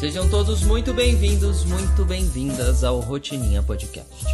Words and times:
Sejam 0.00 0.28
todos 0.30 0.62
muito 0.62 0.94
bem-vindos, 0.94 1.64
muito 1.64 2.04
bem-vindas 2.06 2.82
ao 2.82 3.00
Rotininha 3.00 3.62
Podcast. 3.62 4.24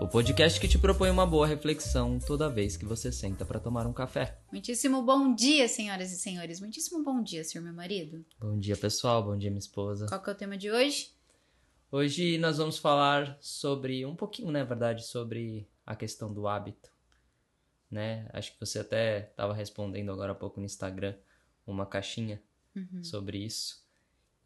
O 0.00 0.08
podcast 0.08 0.58
que 0.60 0.66
te 0.66 0.78
propõe 0.78 1.10
uma 1.10 1.24
boa 1.24 1.46
reflexão 1.46 2.18
toda 2.18 2.48
vez 2.50 2.76
que 2.76 2.84
você 2.84 3.12
senta 3.12 3.44
para 3.44 3.60
tomar 3.60 3.86
um 3.86 3.92
café. 3.92 4.38
Muitíssimo 4.50 5.00
bom 5.02 5.32
dia, 5.34 5.68
senhoras 5.68 6.10
e 6.12 6.16
senhores. 6.16 6.60
Muitíssimo 6.60 7.02
bom 7.04 7.22
dia, 7.22 7.44
senhor 7.44 7.62
meu 7.62 7.72
marido. 7.72 8.24
Bom 8.40 8.58
dia, 8.58 8.76
pessoal. 8.76 9.22
Bom 9.22 9.36
dia, 9.38 9.50
minha 9.50 9.60
esposa. 9.60 10.06
Qual 10.06 10.20
que 10.20 10.28
é 10.28 10.32
o 10.32 10.36
tema 10.36 10.56
de 10.56 10.70
hoje? 10.70 11.10
Hoje 11.90 12.36
nós 12.38 12.58
vamos 12.58 12.78
falar 12.78 13.36
sobre 13.40 14.04
um 14.04 14.16
pouquinho, 14.16 14.50
na 14.50 14.64
verdade, 14.64 15.04
sobre 15.06 15.68
a 15.86 15.94
questão 15.94 16.32
do 16.32 16.48
hábito, 16.48 16.90
né? 17.90 18.28
Acho 18.32 18.52
que 18.52 18.58
você 18.60 18.80
até 18.80 19.28
estava 19.30 19.54
respondendo 19.54 20.10
agora 20.10 20.32
há 20.32 20.34
pouco 20.34 20.58
no 20.58 20.66
Instagram 20.66 21.14
uma 21.66 21.86
caixinha 21.86 22.42
Uhum. 22.74 23.04
sobre 23.04 23.36
isso. 23.38 23.81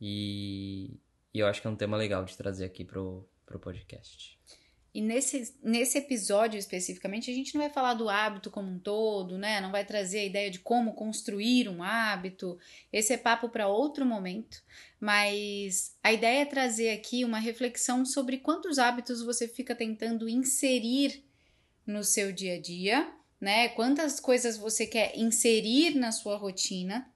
E, 0.01 0.99
e 1.33 1.39
eu 1.39 1.47
acho 1.47 1.61
que 1.61 1.67
é 1.67 1.71
um 1.71 1.77
tema 1.77 1.97
legal 1.97 2.25
de 2.25 2.37
trazer 2.37 2.65
aqui 2.65 2.85
pro, 2.85 3.29
pro 3.45 3.59
podcast. 3.59 4.39
E 4.97 5.03
nesse, 5.03 5.55
nesse 5.63 5.99
episódio 5.99 6.59
especificamente, 6.59 7.31
a 7.31 7.35
gente 7.35 7.55
não 7.55 7.61
vai 7.61 7.69
falar 7.69 7.93
do 7.93 8.09
hábito 8.09 8.51
como 8.51 8.71
um 8.71 8.79
todo, 8.79 9.37
né? 9.37 9.61
Não 9.61 9.71
vai 9.71 9.85
trazer 9.85 10.21
a 10.21 10.25
ideia 10.25 10.51
de 10.51 10.59
como 10.59 10.95
construir 10.95 11.69
um 11.69 11.83
hábito. 11.83 12.59
Esse 12.91 13.13
é 13.13 13.19
papo 13.19 13.51
para 13.51 13.69
outro 13.69 14.07
momento. 14.07 14.57
Mas 14.99 15.95
a 16.03 16.15
ideia 16.15 16.41
é 16.41 16.47
trazer 16.47 16.89
aqui 16.93 17.27
uma 17.27 17.39
reflexão 17.39 18.07
sobre 18.07 18.39
quantos 18.39 18.79
hábitos 18.79 19.23
você 19.23 19.47
fica 19.47 19.75
tentando 19.75 20.31
inserir 20.31 21.23
no 21.87 22.03
seu 22.03 22.33
dia 22.33 22.55
a 22.55 22.59
dia, 22.59 23.13
né? 23.39 23.69
Quantas 23.69 24.19
coisas 24.19 24.57
você 24.57 24.87
quer 24.87 25.15
inserir 25.15 25.95
na 25.95 26.11
sua 26.11 26.39
rotina. 26.39 27.07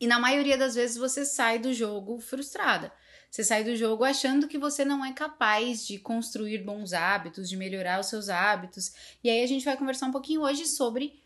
E 0.00 0.06
na 0.06 0.18
maioria 0.18 0.58
das 0.58 0.74
vezes 0.74 0.96
você 0.96 1.24
sai 1.24 1.58
do 1.58 1.72
jogo 1.72 2.18
frustrada. 2.18 2.92
Você 3.30 3.42
sai 3.42 3.64
do 3.64 3.74
jogo 3.74 4.04
achando 4.04 4.46
que 4.46 4.56
você 4.56 4.84
não 4.84 5.04
é 5.04 5.12
capaz 5.12 5.84
de 5.84 5.98
construir 5.98 6.58
bons 6.58 6.92
hábitos, 6.92 7.48
de 7.48 7.56
melhorar 7.56 7.98
os 7.98 8.06
seus 8.06 8.28
hábitos. 8.28 8.92
E 9.24 9.28
aí 9.28 9.42
a 9.42 9.46
gente 9.46 9.64
vai 9.64 9.76
conversar 9.76 10.06
um 10.06 10.12
pouquinho 10.12 10.42
hoje 10.42 10.66
sobre 10.66 11.20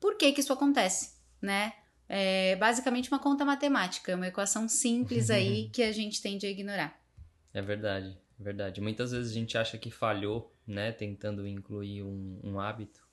por 0.00 0.16
que 0.16 0.32
que 0.32 0.40
isso 0.40 0.52
acontece, 0.52 1.14
né? 1.42 1.74
É 2.08 2.56
basicamente 2.56 3.10
uma 3.10 3.18
conta 3.18 3.44
matemática, 3.44 4.16
uma 4.16 4.28
equação 4.28 4.68
simples 4.68 5.28
aí 5.28 5.68
que 5.72 5.82
a 5.82 5.92
gente 5.92 6.22
tende 6.22 6.46
a 6.46 6.50
ignorar. 6.50 6.98
É 7.52 7.60
verdade, 7.60 8.16
é 8.40 8.42
verdade. 8.42 8.80
Muitas 8.80 9.12
vezes 9.12 9.30
a 9.30 9.34
gente 9.34 9.58
acha 9.58 9.76
que 9.76 9.90
falhou, 9.90 10.50
né, 10.66 10.90
tentando 10.90 11.46
incluir 11.46 12.02
um, 12.02 12.40
um 12.42 12.60
hábito. 12.60 13.06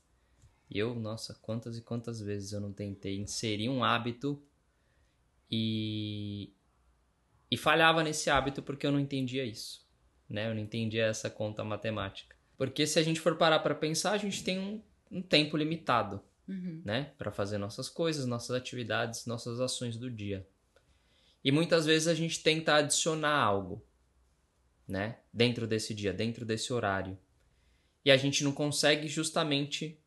E 0.69 0.79
eu, 0.79 0.95
nossa, 0.95 1.37
quantas 1.41 1.77
e 1.77 1.81
quantas 1.81 2.21
vezes 2.21 2.53
eu 2.53 2.61
não 2.61 2.71
tentei 2.71 3.17
inserir 3.17 3.67
um 3.67 3.83
hábito 3.83 4.41
e, 5.51 6.51
e 7.49 7.57
falhava 7.57 8.03
nesse 8.03 8.29
hábito 8.29 8.61
porque 8.61 8.85
eu 8.85 8.91
não 8.91 8.99
entendia 8.99 9.43
isso, 9.45 9.85
né? 10.29 10.49
Eu 10.49 10.53
não 10.55 10.61
entendia 10.61 11.05
essa 11.05 11.29
conta 11.29 11.63
matemática. 11.63 12.35
Porque 12.57 12.85
se 12.85 12.99
a 12.99 13.03
gente 13.03 13.19
for 13.19 13.35
parar 13.37 13.59
para 13.59 13.73
pensar, 13.73 14.11
a 14.11 14.17
gente 14.17 14.43
tem 14.43 14.59
um, 14.59 14.81
um 15.11 15.21
tempo 15.21 15.55
limitado, 15.57 16.21
Uhum. 16.47 16.81
né, 16.83 17.11
para 17.15 17.31
fazer 17.31 17.59
nossas 17.59 17.87
coisas, 17.87 18.25
nossas 18.25 18.55
atividades, 18.55 19.27
nossas 19.27 19.59
ações 19.59 19.95
do 19.97 20.09
dia. 20.09 20.47
E 21.43 21.51
muitas 21.51 21.85
vezes 21.85 22.07
a 22.07 22.15
gente 22.15 22.41
tenta 22.41 22.73
adicionar 22.73 23.37
algo, 23.37 23.85
né, 24.87 25.19
dentro 25.31 25.67
desse 25.67 25.93
dia, 25.93 26.11
dentro 26.11 26.43
desse 26.43 26.73
horário. 26.73 27.15
E 28.03 28.09
a 28.09 28.17
gente 28.17 28.43
não 28.43 28.51
consegue 28.51 29.07
justamente 29.07 29.99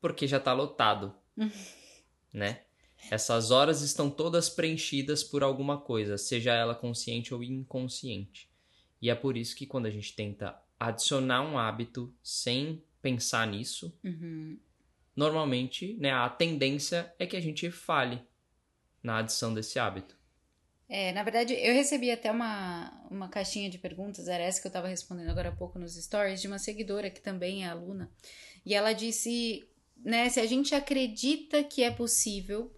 porque 0.00 0.28
já 0.28 0.38
tá 0.38 0.52
lotado, 0.52 1.12
né? 2.32 2.62
Essas 3.10 3.50
horas 3.50 3.82
estão 3.82 4.10
todas 4.10 4.48
preenchidas 4.48 5.22
por 5.22 5.42
alguma 5.42 5.78
coisa, 5.78 6.16
seja 6.16 6.52
ela 6.54 6.74
consciente 6.74 7.34
ou 7.34 7.42
inconsciente. 7.42 8.50
E 9.00 9.10
é 9.10 9.14
por 9.14 9.36
isso 9.36 9.54
que 9.56 9.66
quando 9.66 9.86
a 9.86 9.90
gente 9.90 10.14
tenta 10.14 10.58
adicionar 10.78 11.42
um 11.42 11.58
hábito 11.58 12.14
sem 12.22 12.82
pensar 13.00 13.46
nisso, 13.46 13.92
Uhum. 14.04 14.58
normalmente, 15.14 15.94
né, 15.94 16.12
a 16.12 16.28
tendência 16.28 17.12
é 17.18 17.26
que 17.26 17.36
a 17.36 17.40
gente 17.40 17.70
falhe 17.70 18.20
na 19.02 19.18
adição 19.18 19.52
desse 19.52 19.78
hábito. 19.78 20.16
É, 20.88 21.12
na 21.12 21.22
verdade, 21.22 21.54
eu 21.54 21.72
recebi 21.74 22.10
até 22.10 22.30
uma, 22.30 23.06
uma 23.10 23.28
caixinha 23.28 23.70
de 23.70 23.78
perguntas, 23.78 24.28
era 24.28 24.42
essa 24.44 24.60
que 24.60 24.66
eu 24.66 24.70
estava 24.70 24.88
respondendo 24.88 25.30
agora 25.30 25.48
há 25.48 25.56
pouco 25.56 25.78
nos 25.78 25.94
stories, 25.94 26.40
de 26.40 26.48
uma 26.48 26.58
seguidora 26.58 27.10
que 27.10 27.20
também 27.20 27.64
é 27.64 27.68
aluna. 27.68 28.10
E 28.64 28.74
ela 28.74 28.92
disse, 28.92 29.66
né, 29.96 30.28
se 30.28 30.38
a 30.38 30.46
gente 30.46 30.74
acredita 30.74 31.64
que 31.64 31.82
é 31.82 31.90
possível 31.90 32.70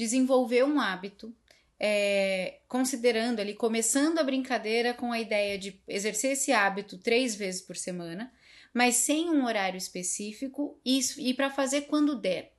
desenvolver 0.00 0.64
um 0.64 0.80
hábito, 0.80 1.30
é, 1.78 2.60
considerando 2.66 3.38
ali, 3.38 3.52
começando 3.52 4.18
a 4.18 4.24
brincadeira 4.24 4.94
com 4.94 5.12
a 5.12 5.20
ideia 5.20 5.58
de 5.58 5.78
exercer 5.86 6.32
esse 6.32 6.52
hábito 6.52 6.96
três 6.96 7.34
vezes 7.34 7.60
por 7.60 7.76
semana, 7.76 8.32
mas 8.72 8.94
sem 8.94 9.28
um 9.28 9.44
horário 9.44 9.76
específico 9.76 10.80
e, 10.82 11.00
e 11.18 11.34
para 11.34 11.50
fazer 11.50 11.82
quando 11.82 12.18
der. 12.18 12.54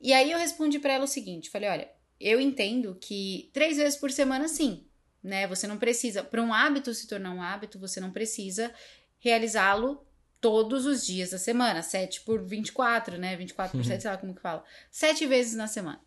E 0.00 0.14
aí 0.14 0.32
eu 0.32 0.38
respondi 0.38 0.78
para 0.78 0.94
ela 0.94 1.04
o 1.04 1.08
seguinte, 1.08 1.50
falei, 1.50 1.68
olha, 1.68 1.90
eu 2.18 2.40
entendo 2.40 2.96
que 2.98 3.50
três 3.52 3.76
vezes 3.76 3.98
por 3.98 4.10
semana, 4.10 4.48
sim, 4.48 4.86
né? 5.22 5.46
Você 5.46 5.66
não 5.66 5.76
precisa, 5.76 6.24
para 6.24 6.42
um 6.42 6.54
hábito 6.54 6.94
se 6.94 7.06
tornar 7.06 7.32
um 7.32 7.42
hábito, 7.42 7.78
você 7.78 8.00
não 8.00 8.10
precisa 8.10 8.72
realizá-lo 9.18 10.02
todos 10.40 10.86
os 10.86 11.04
dias 11.04 11.30
da 11.30 11.38
semana, 11.38 11.82
7 11.82 12.22
por 12.22 12.42
24, 12.42 13.18
né? 13.18 13.36
24 13.36 13.76
por 13.76 13.84
7, 13.84 14.00
sei 14.00 14.10
lá 14.10 14.16
como 14.16 14.34
que 14.34 14.40
fala. 14.40 14.64
Sete 14.90 15.26
vezes 15.26 15.54
na 15.54 15.68
semana. 15.68 16.00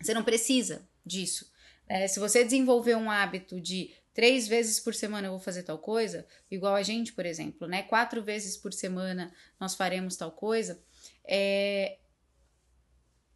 Você 0.00 0.14
não 0.14 0.22
precisa 0.24 0.86
disso. 1.04 1.50
né? 1.88 2.06
se 2.08 2.20
você 2.20 2.44
desenvolver 2.44 2.94
um 2.96 3.10
hábito 3.10 3.60
de 3.60 3.94
três 4.14 4.46
vezes 4.48 4.78
por 4.80 4.94
semana 4.94 5.26
eu 5.28 5.30
vou 5.32 5.40
fazer 5.40 5.62
tal 5.62 5.78
coisa, 5.78 6.26
igual 6.50 6.74
a 6.74 6.82
gente, 6.82 7.12
por 7.12 7.24
exemplo, 7.24 7.66
né? 7.68 7.82
Quatro 7.84 8.22
vezes 8.22 8.56
por 8.56 8.72
semana 8.72 9.32
nós 9.60 9.74
faremos 9.74 10.16
tal 10.16 10.30
coisa, 10.32 10.82
é, 11.24 11.98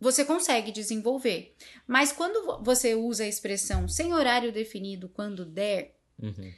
você 0.01 0.25
consegue 0.25 0.73
desenvolver. 0.73 1.55
Mas 1.87 2.11
quando 2.13 2.45
vo- 2.45 2.63
você 2.65 2.95
usa 2.95 3.23
a 3.25 3.29
expressão 3.29 3.87
sem 3.89 4.13
horário 4.13 4.53
definido, 4.53 5.09
quando 5.09 5.45
der, 5.45 5.97
Uhum. 6.21 6.53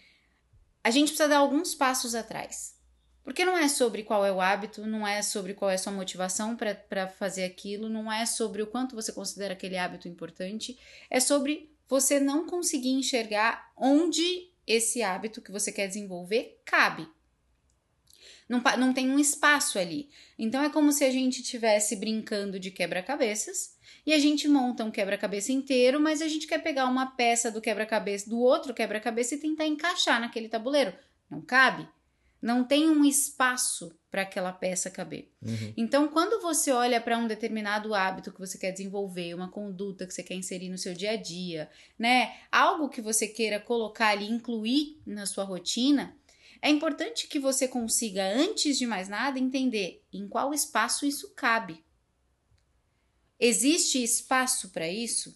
a 0.83 0.91
gente 0.91 1.09
precisa 1.09 1.29
dar 1.29 1.39
alguns 1.39 1.75
passos 1.75 2.15
atrás. 2.15 2.74
Porque 3.25 3.45
não 3.45 3.57
é 3.57 3.67
sobre 3.69 4.03
qual 4.03 4.25
é 4.25 4.31
o 4.31 4.41
hábito, 4.41 4.87
não 4.87 5.09
é 5.09 5.23
sobre 5.23 5.55
qual 5.55 5.71
é 5.71 5.75
a 5.75 5.79
sua 5.79 5.93
motivação 5.93 6.55
para 6.55 7.09
fazer 7.09 7.45
aquilo, 7.45 7.89
não 7.89 8.13
é 8.13 8.27
sobre 8.27 8.61
o 8.61 8.67
quanto 8.67 8.95
você 8.95 9.11
considera 9.13 9.55
aquele 9.55 9.79
hábito 9.79 10.07
importante, 10.07 10.79
é 11.09 11.19
sobre 11.19 11.75
você 11.89 12.21
não 12.21 12.47
conseguir 12.47 12.91
enxergar 12.91 13.73
onde 13.77 14.51
esse 14.67 15.03
hábito 15.03 15.41
que 15.41 15.51
você 15.51 15.73
quer 15.73 15.89
desenvolver 15.89 16.61
cabe. 16.67 17.09
Não, 18.47 18.61
não 18.79 18.93
tem 18.93 19.11
um 19.11 19.19
espaço 19.19 19.79
ali. 19.79 20.11
Então 20.39 20.63
é 20.63 20.69
como 20.69 20.93
se 20.93 21.03
a 21.03 21.11
gente 21.11 21.41
estivesse 21.41 21.97
brincando 21.97 22.61
de 22.61 22.71
quebra-cabeças 22.71 23.75
e 24.05 24.13
a 24.13 24.19
gente 24.19 24.47
monta 24.47 24.85
um 24.85 24.91
quebra-cabeça 24.91 25.51
inteiro, 25.51 25.99
mas 25.99 26.21
a 26.21 26.29
gente 26.29 26.47
quer 26.47 26.63
pegar 26.63 26.85
uma 26.87 27.07
peça 27.07 27.51
do 27.51 27.61
quebra-cabeça 27.61 28.29
do 28.29 28.39
outro 28.39 28.75
quebra-cabeça 28.75 29.35
e 29.35 29.39
tentar 29.39 29.67
encaixar 29.67 30.21
naquele 30.21 30.49
tabuleiro. 30.49 30.93
Não 31.31 31.41
cabe. 31.41 31.89
Não 32.45 32.63
tem 32.63 32.91
um 32.91 33.07
espaço 33.07 33.99
para 34.11 34.21
aquela 34.21 34.53
peça 34.53 34.91
caber. 34.91 35.33
Uhum. 35.41 35.73
Então, 35.79 36.09
quando 36.09 36.43
você 36.43 36.71
olha 36.71 37.01
para 37.01 37.17
um 37.17 37.27
determinado 37.27 37.95
hábito 37.95 38.31
que 38.31 38.39
você 38.39 38.59
quer 38.59 38.71
desenvolver, 38.71 39.33
uma 39.33 39.51
conduta 39.51 40.07
que 40.07 40.13
você 40.13 40.23
quer 40.23 40.35
inserir 40.35 40.69
no 40.69 40.77
seu 40.77 40.93
dia 40.93 41.13
a 41.13 41.17
dia, 41.17 41.71
né? 41.99 42.37
Algo 42.53 42.91
que 42.91 43.01
você 43.01 43.27
queira 43.27 43.59
colocar 43.59 44.09
ali, 44.09 44.29
incluir 44.29 45.01
na 45.07 45.25
sua 45.25 45.43
rotina, 45.43 46.15
é 46.61 46.69
importante 46.69 47.29
que 47.29 47.39
você 47.39 47.67
consiga, 47.67 48.23
antes 48.23 48.77
de 48.77 48.87
mais 48.87 49.09
nada, 49.09 49.39
entender 49.39 50.05
em 50.13 50.29
qual 50.29 50.53
espaço 50.53 51.07
isso 51.07 51.33
cabe. 51.35 51.83
Existe 53.41 54.03
espaço 54.03 54.69
para 54.69 54.87
isso? 54.87 55.35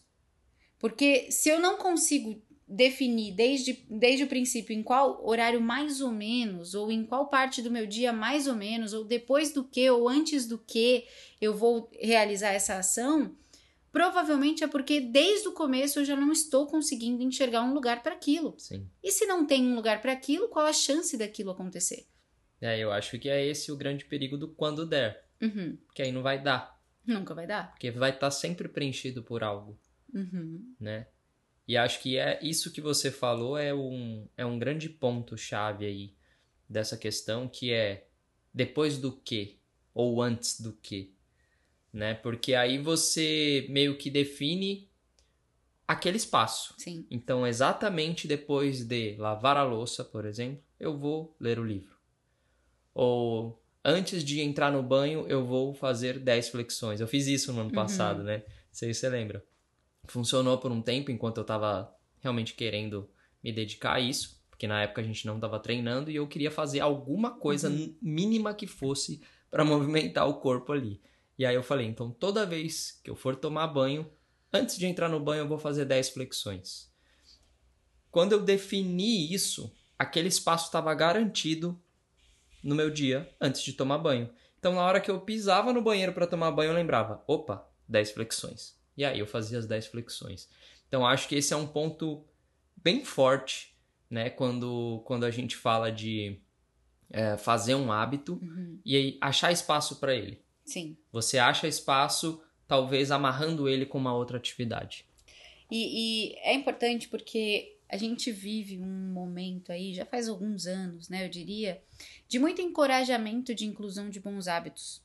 Porque 0.78 1.32
se 1.32 1.49
eu 1.49 1.58
não 1.58 1.78
consigo 1.78 2.38
definir 2.69 3.32
desde, 3.35 3.85
desde 3.88 4.25
o 4.25 4.29
princípio 4.29 4.75
em 4.76 4.82
qual 4.82 5.26
horário 5.26 5.61
mais 5.61 6.00
ou 6.00 6.11
menos, 6.11 6.75
ou 6.75 6.93
em 6.93 7.05
qual 7.05 7.29
parte 7.29 7.62
do 7.62 7.70
meu 7.70 7.87
dia 7.87 8.12
mais 8.12 8.47
ou 8.47 8.55
menos, 8.55 8.93
ou 8.93 9.05
depois 9.05 9.53
do 9.53 9.65
que, 9.65 9.88
ou 9.91 10.09
antes 10.09 10.47
do 10.47 10.59
que 10.59 11.06
eu 11.41 11.55
vou 11.55 11.91
realizar 11.99 12.50
essa 12.50 12.76
ação, 12.76 13.35
provavelmente 13.91 14.62
é 14.62 14.69
porque 14.69 15.00
desde 15.00 15.49
o 15.49 15.53
começo 15.53 15.99
eu 15.99 16.05
já 16.05 16.15
não 16.15 16.31
estou 16.31 16.67
conseguindo 16.67 17.23
enxergar 17.23 17.62
um 17.62 17.73
lugar 17.73 18.03
para 18.03 18.15
aquilo. 18.15 18.55
Sim. 18.59 18.87
E 19.03 19.11
se 19.11 19.25
não 19.26 19.47
tem 19.47 19.65
um 19.65 19.75
lugar 19.75 20.03
para 20.03 20.12
aquilo, 20.12 20.49
qual 20.49 20.67
a 20.67 20.73
chance 20.73 21.17
daquilo 21.17 21.50
acontecer? 21.50 22.06
É, 22.61 22.79
eu 22.79 22.93
acho 22.93 23.19
que 23.19 23.29
é 23.29 23.47
esse 23.47 23.70
o 23.73 23.76
grande 23.76 24.05
perigo 24.05 24.37
do 24.37 24.49
quando 24.49 24.85
der. 24.85 25.25
Uhum. 25.41 25.79
Porque 25.87 26.03
aí 26.03 26.12
não 26.12 26.23
vai 26.23 26.43
dar. 26.43 26.79
Nunca 27.06 27.35
vai 27.35 27.47
dar. 27.47 27.70
Porque 27.70 27.91
vai 27.91 28.11
estar 28.11 28.31
sempre 28.31 28.69
preenchido 28.69 29.23
por 29.23 29.43
algo, 29.43 29.79
Uhum. 30.12 30.75
né? 30.79 31.06
E 31.69 31.76
acho 31.76 32.00
que 32.00 32.17
é 32.17 32.38
isso 32.43 32.73
que 32.73 32.81
você 32.81 33.11
falou 33.11 33.59
é 33.59 33.75
um, 33.75 34.26
é 34.38 34.47
um 34.47 34.59
grande 34.59 34.88
ponto-chave 34.88 35.85
aí 35.85 36.15
dessa 36.67 36.97
questão, 36.97 37.47
que 37.47 37.70
é 37.73 38.09
depois 38.55 38.97
do 38.99 39.12
que 39.12 39.59
ou 39.93 40.23
antes 40.23 40.61
do 40.62 40.73
que, 40.73 41.15
né? 41.93 42.15
Porque 42.15 42.55
aí 42.55 42.79
você 42.79 43.67
meio 43.69 43.99
que 43.99 44.09
define 44.09 44.88
aquele 45.87 46.17
espaço. 46.17 46.75
Sim. 46.79 47.06
Então, 47.11 47.47
exatamente 47.47 48.26
depois 48.26 48.82
de 48.85 49.17
lavar 49.17 49.59
a 49.59 49.62
louça, 49.62 50.03
por 50.03 50.25
exemplo, 50.25 50.62
eu 50.81 50.97
vou 50.97 51.37
ler 51.38 51.59
o 51.59 51.65
livro. 51.65 51.97
Ou 52.94 53.62
antes 53.85 54.25
de 54.25 54.41
entrar 54.41 54.73
no 54.73 54.82
banho, 54.82 55.26
eu 55.29 55.44
vou 55.44 55.75
fazer 55.75 56.19
10 56.19 56.49
flexões. 56.49 57.00
Eu 57.00 57.06
fiz 57.09 57.26
isso 57.26 57.53
no 57.53 57.61
ano 57.61 57.69
Uhum. 57.70 57.75
passado, 57.75 58.23
né? 58.23 58.38
Não 58.38 58.44
sei 58.73 58.93
se 58.94 59.00
você 59.00 59.09
lembra. 59.09 59.44
Funcionou 60.08 60.58
por 60.58 60.72
um 60.72 60.82
tempo 60.82 61.10
enquanto 61.10 61.38
eu 61.38 61.44
tava 61.44 61.94
realmente 62.20 62.55
querendo 62.55 63.08
me 63.44 63.52
dedicar 63.52 63.94
a 63.94 64.00
isso, 64.00 64.43
porque 64.50 64.66
na 64.66 64.82
época 64.82 65.00
a 65.00 65.05
gente 65.05 65.26
não 65.26 65.38
tava 65.38 65.60
treinando 65.60 66.10
e 66.10 66.16
eu 66.16 66.26
queria 66.26 66.50
fazer 66.50 66.81
alguma 66.81 67.38
coisa 67.38 67.69
Uhum. 67.69 67.94
mínima 68.02 68.52
que 68.55 68.66
fosse 68.66 69.20
para 69.50 69.64
movimentar 69.64 70.28
o 70.28 70.40
corpo 70.40 70.72
ali. 70.72 71.00
E 71.38 71.46
aí 71.46 71.55
eu 71.55 71.62
falei, 71.62 71.87
então 71.87 72.10
toda 72.10 72.44
vez 72.44 73.00
que 73.05 73.10
eu 73.10 73.14
for 73.14 73.37
tomar 73.37 73.69
banho, 73.69 74.10
antes 74.52 74.76
de 74.76 74.87
entrar 74.87 75.08
no 75.08 75.20
banho 75.20 75.43
eu 75.43 75.49
vou 75.49 75.58
fazer 75.58 75.84
10 75.84 76.08
flexões. 76.10 76.90
Quando 78.10 78.32
eu 78.32 78.40
defini 78.43 79.32
isso, 79.32 79.72
aquele 79.99 80.28
espaço 80.28 80.66
estava 80.66 80.93
garantido 80.94 81.81
no 82.64 82.75
meu 82.75 82.90
dia 82.90 83.28
antes 83.40 83.62
de 83.62 83.72
tomar 83.75 83.99
banho. 83.99 84.31
Então 84.58 84.75
na 84.75 84.82
hora 84.82 85.00
que 85.00 85.10
eu 85.10 85.20
pisava 85.20 85.72
no 85.72 85.82
banheiro 85.82 86.12
para 86.12 86.26
tomar 86.26 86.50
banho, 86.50 86.70
eu 86.70 86.75
lembrava, 86.75 87.22
opa, 87.26 87.69
10 87.87 88.12
flexões. 88.12 88.77
E 88.98 89.04
aí 89.04 89.20
eu 89.20 89.26
fazia 89.26 89.58
as 89.60 89.66
10 89.66 89.86
flexões. 89.86 90.48
Então 90.88 91.06
acho 91.06 91.28
que 91.28 91.36
esse 91.36 91.54
é 91.54 91.56
um 91.56 91.68
ponto 91.68 92.24
bem 92.76 93.04
forte, 93.04 93.72
né, 94.10 94.28
quando 94.28 95.00
quando 95.04 95.24
a 95.24 95.30
gente 95.30 95.54
fala 95.56 95.92
de 95.92 96.40
é, 97.08 97.36
fazer 97.36 97.76
um 97.76 97.92
hábito 97.92 98.40
Uhum. 98.42 98.78
e 98.84 98.96
aí 98.96 99.18
achar 99.20 99.52
espaço 99.52 99.96
para 99.96 100.14
ele. 100.14 100.42
Sim. 100.64 100.96
Você 101.12 101.38
acha 101.38 101.68
espaço, 101.68 102.42
talvez 102.66 103.10
amarrando 103.12 103.68
ele 103.68 103.86
com 103.86 103.98
uma 103.98 104.14
outra 104.14 104.36
atividade. 104.36 105.04
E, 105.70 106.32
e 106.32 106.34
é 106.42 106.52
importante 106.52 107.08
porque 107.08 107.76
a 107.88 107.96
gente 107.96 108.32
vive 108.32 108.78
um 108.78 109.12
momento 109.12 109.70
aí, 109.70 109.94
já 109.94 110.04
faz 110.04 110.28
alguns 110.28 110.66
anos, 110.66 111.08
né, 111.08 111.24
eu 111.24 111.28
diria, 111.28 111.80
de 112.26 112.38
muito 112.38 112.60
encorajamento 112.60 113.54
de 113.54 113.64
inclusão 113.64 114.10
de 114.10 114.18
bons 114.20 114.48
hábitos. 114.48 115.00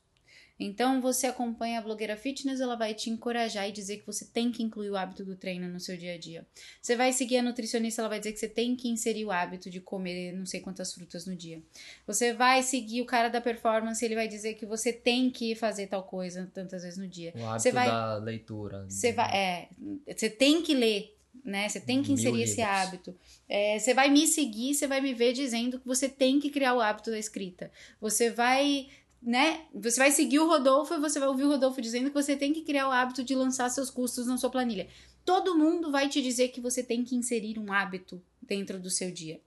Então, 0.59 1.01
você 1.01 1.27
acompanha 1.27 1.79
a 1.79 1.81
blogueira 1.81 2.15
fitness, 2.15 2.61
ela 2.61 2.75
vai 2.75 2.93
te 2.93 3.09
encorajar 3.09 3.67
e 3.67 3.71
dizer 3.71 3.97
que 3.97 4.05
você 4.05 4.23
tem 4.25 4.51
que 4.51 4.61
incluir 4.61 4.89
o 4.91 4.95
hábito 4.95 5.25
do 5.25 5.35
treino 5.35 5.67
no 5.67 5.79
seu 5.79 5.97
dia 5.97 6.13
a 6.13 6.17
dia. 6.17 6.45
Você 6.81 6.95
vai 6.95 7.11
seguir 7.11 7.37
a 7.37 7.41
nutricionista, 7.43 8.01
ela 8.01 8.09
vai 8.09 8.19
dizer 8.19 8.33
que 8.33 8.39
você 8.39 8.47
tem 8.47 8.75
que 8.75 8.87
inserir 8.87 9.25
o 9.25 9.31
hábito 9.31 9.69
de 9.69 9.81
comer 9.81 10.31
não 10.33 10.45
sei 10.45 10.59
quantas 10.61 10.93
frutas 10.93 11.25
no 11.25 11.35
dia. 11.35 11.61
Você 12.05 12.33
vai 12.33 12.61
seguir 12.63 13.01
o 13.01 13.05
cara 13.05 13.29
da 13.29 13.41
performance, 13.41 14.03
ele 14.05 14.15
vai 14.15 14.27
dizer 14.27 14.53
que 14.53 14.65
você 14.65 14.93
tem 14.93 15.29
que 15.29 15.55
fazer 15.55 15.87
tal 15.87 16.03
coisa 16.03 16.49
tantas 16.53 16.83
vezes 16.83 16.97
no 16.99 17.07
dia. 17.07 17.33
O 17.35 17.45
hábito 17.45 17.71
vai- 17.71 17.87
da 17.87 18.15
leitura. 18.17 18.85
Você 18.87 19.11
vai, 19.11 19.35
é, 19.35 19.69
você 20.07 20.29
tem 20.29 20.61
que 20.61 20.73
ler, 20.75 21.17
né? 21.43 21.67
Você 21.67 21.79
tem 21.79 22.01
que 22.01 22.09
Mil 22.09 22.17
inserir 22.19 22.41
esse 22.43 22.57
livros. 22.61 22.75
hábito. 22.77 23.15
É, 23.49 23.79
você 23.79 23.93
vai 23.93 24.09
me 24.09 24.27
seguir, 24.27 24.75
você 24.75 24.85
vai 24.87 25.01
me 25.01 25.13
ver 25.13 25.33
dizendo 25.33 25.79
que 25.79 25.85
você 25.87 26.07
tem 26.07 26.39
que 26.39 26.49
criar 26.49 26.75
o 26.75 26.79
hábito 26.79 27.09
da 27.11 27.17
escrita. 27.19 27.71
Você 27.99 28.29
vai, 28.29 28.87
né? 29.23 29.65
Você 29.73 29.99
vai 29.99 30.11
seguir 30.11 30.39
o 30.39 30.47
Rodolfo 30.47 30.93
e 30.93 30.99
você 30.99 31.17
vai 31.17 31.29
ouvir 31.29 31.43
o 31.43 31.47
Rodolfo 31.47 31.81
dizendo 31.81 32.09
que 32.09 32.13
você 32.13 32.35
tem 32.35 32.51
que 32.51 32.61
criar 32.61 32.89
o 32.89 32.91
hábito 32.91 33.23
de 33.23 33.33
lançar 33.33 33.69
seus 33.69 33.89
custos 33.89 34.27
na 34.27 34.37
sua 34.37 34.49
planilha. 34.49 34.89
Todo 35.23 35.57
mundo 35.57 35.89
vai 35.89 36.09
te 36.09 36.21
dizer 36.21 36.49
que 36.49 36.59
você 36.59 36.83
tem 36.83 37.03
que 37.05 37.15
inserir 37.15 37.57
um 37.57 37.71
hábito 37.71 38.21
dentro 38.41 38.79
do 38.79 38.89
seu 38.89 39.09
dia. 39.09 39.41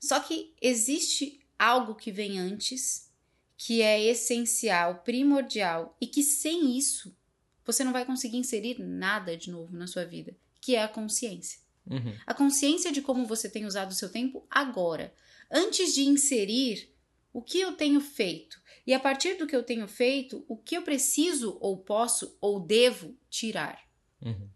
Só 0.00 0.18
que 0.18 0.52
existe 0.60 1.40
algo 1.56 1.94
que 1.94 2.10
vem 2.10 2.38
antes, 2.40 3.10
que 3.56 3.80
é 3.82 4.02
essencial, 4.02 4.96
primordial, 4.96 5.96
e 6.00 6.06
que 6.06 6.22
sem 6.22 6.76
isso 6.76 7.16
você 7.64 7.84
não 7.84 7.92
vai 7.92 8.04
conseguir 8.04 8.36
inserir 8.36 8.80
nada 8.80 9.36
de 9.36 9.50
novo 9.50 9.76
na 9.76 9.86
sua 9.86 10.04
vida, 10.04 10.36
que 10.60 10.74
é 10.74 10.82
a 10.82 10.88
consciência. 10.88 11.60
Uhum. 11.88 12.14
A 12.26 12.34
consciência 12.34 12.90
de 12.90 13.00
como 13.00 13.26
você 13.26 13.48
tem 13.48 13.64
usado 13.64 13.92
o 13.92 13.94
seu 13.94 14.08
tempo 14.08 14.44
agora, 14.50 15.14
antes 15.50 15.94
de 15.94 16.02
inserir 16.02 16.95
o 17.36 17.42
que 17.42 17.60
eu 17.60 17.72
tenho 17.72 18.00
feito. 18.00 18.58
E 18.86 18.94
a 18.94 18.98
partir 18.98 19.34
do 19.34 19.46
que 19.46 19.54
eu 19.54 19.62
tenho 19.62 19.86
feito, 19.86 20.42
o 20.48 20.56
que 20.56 20.74
eu 20.74 20.80
preciso 20.80 21.58
ou 21.60 21.76
posso 21.76 22.34
ou 22.40 22.58
devo 22.58 23.14
tirar. 23.28 23.78
Uhum. 24.22 24.48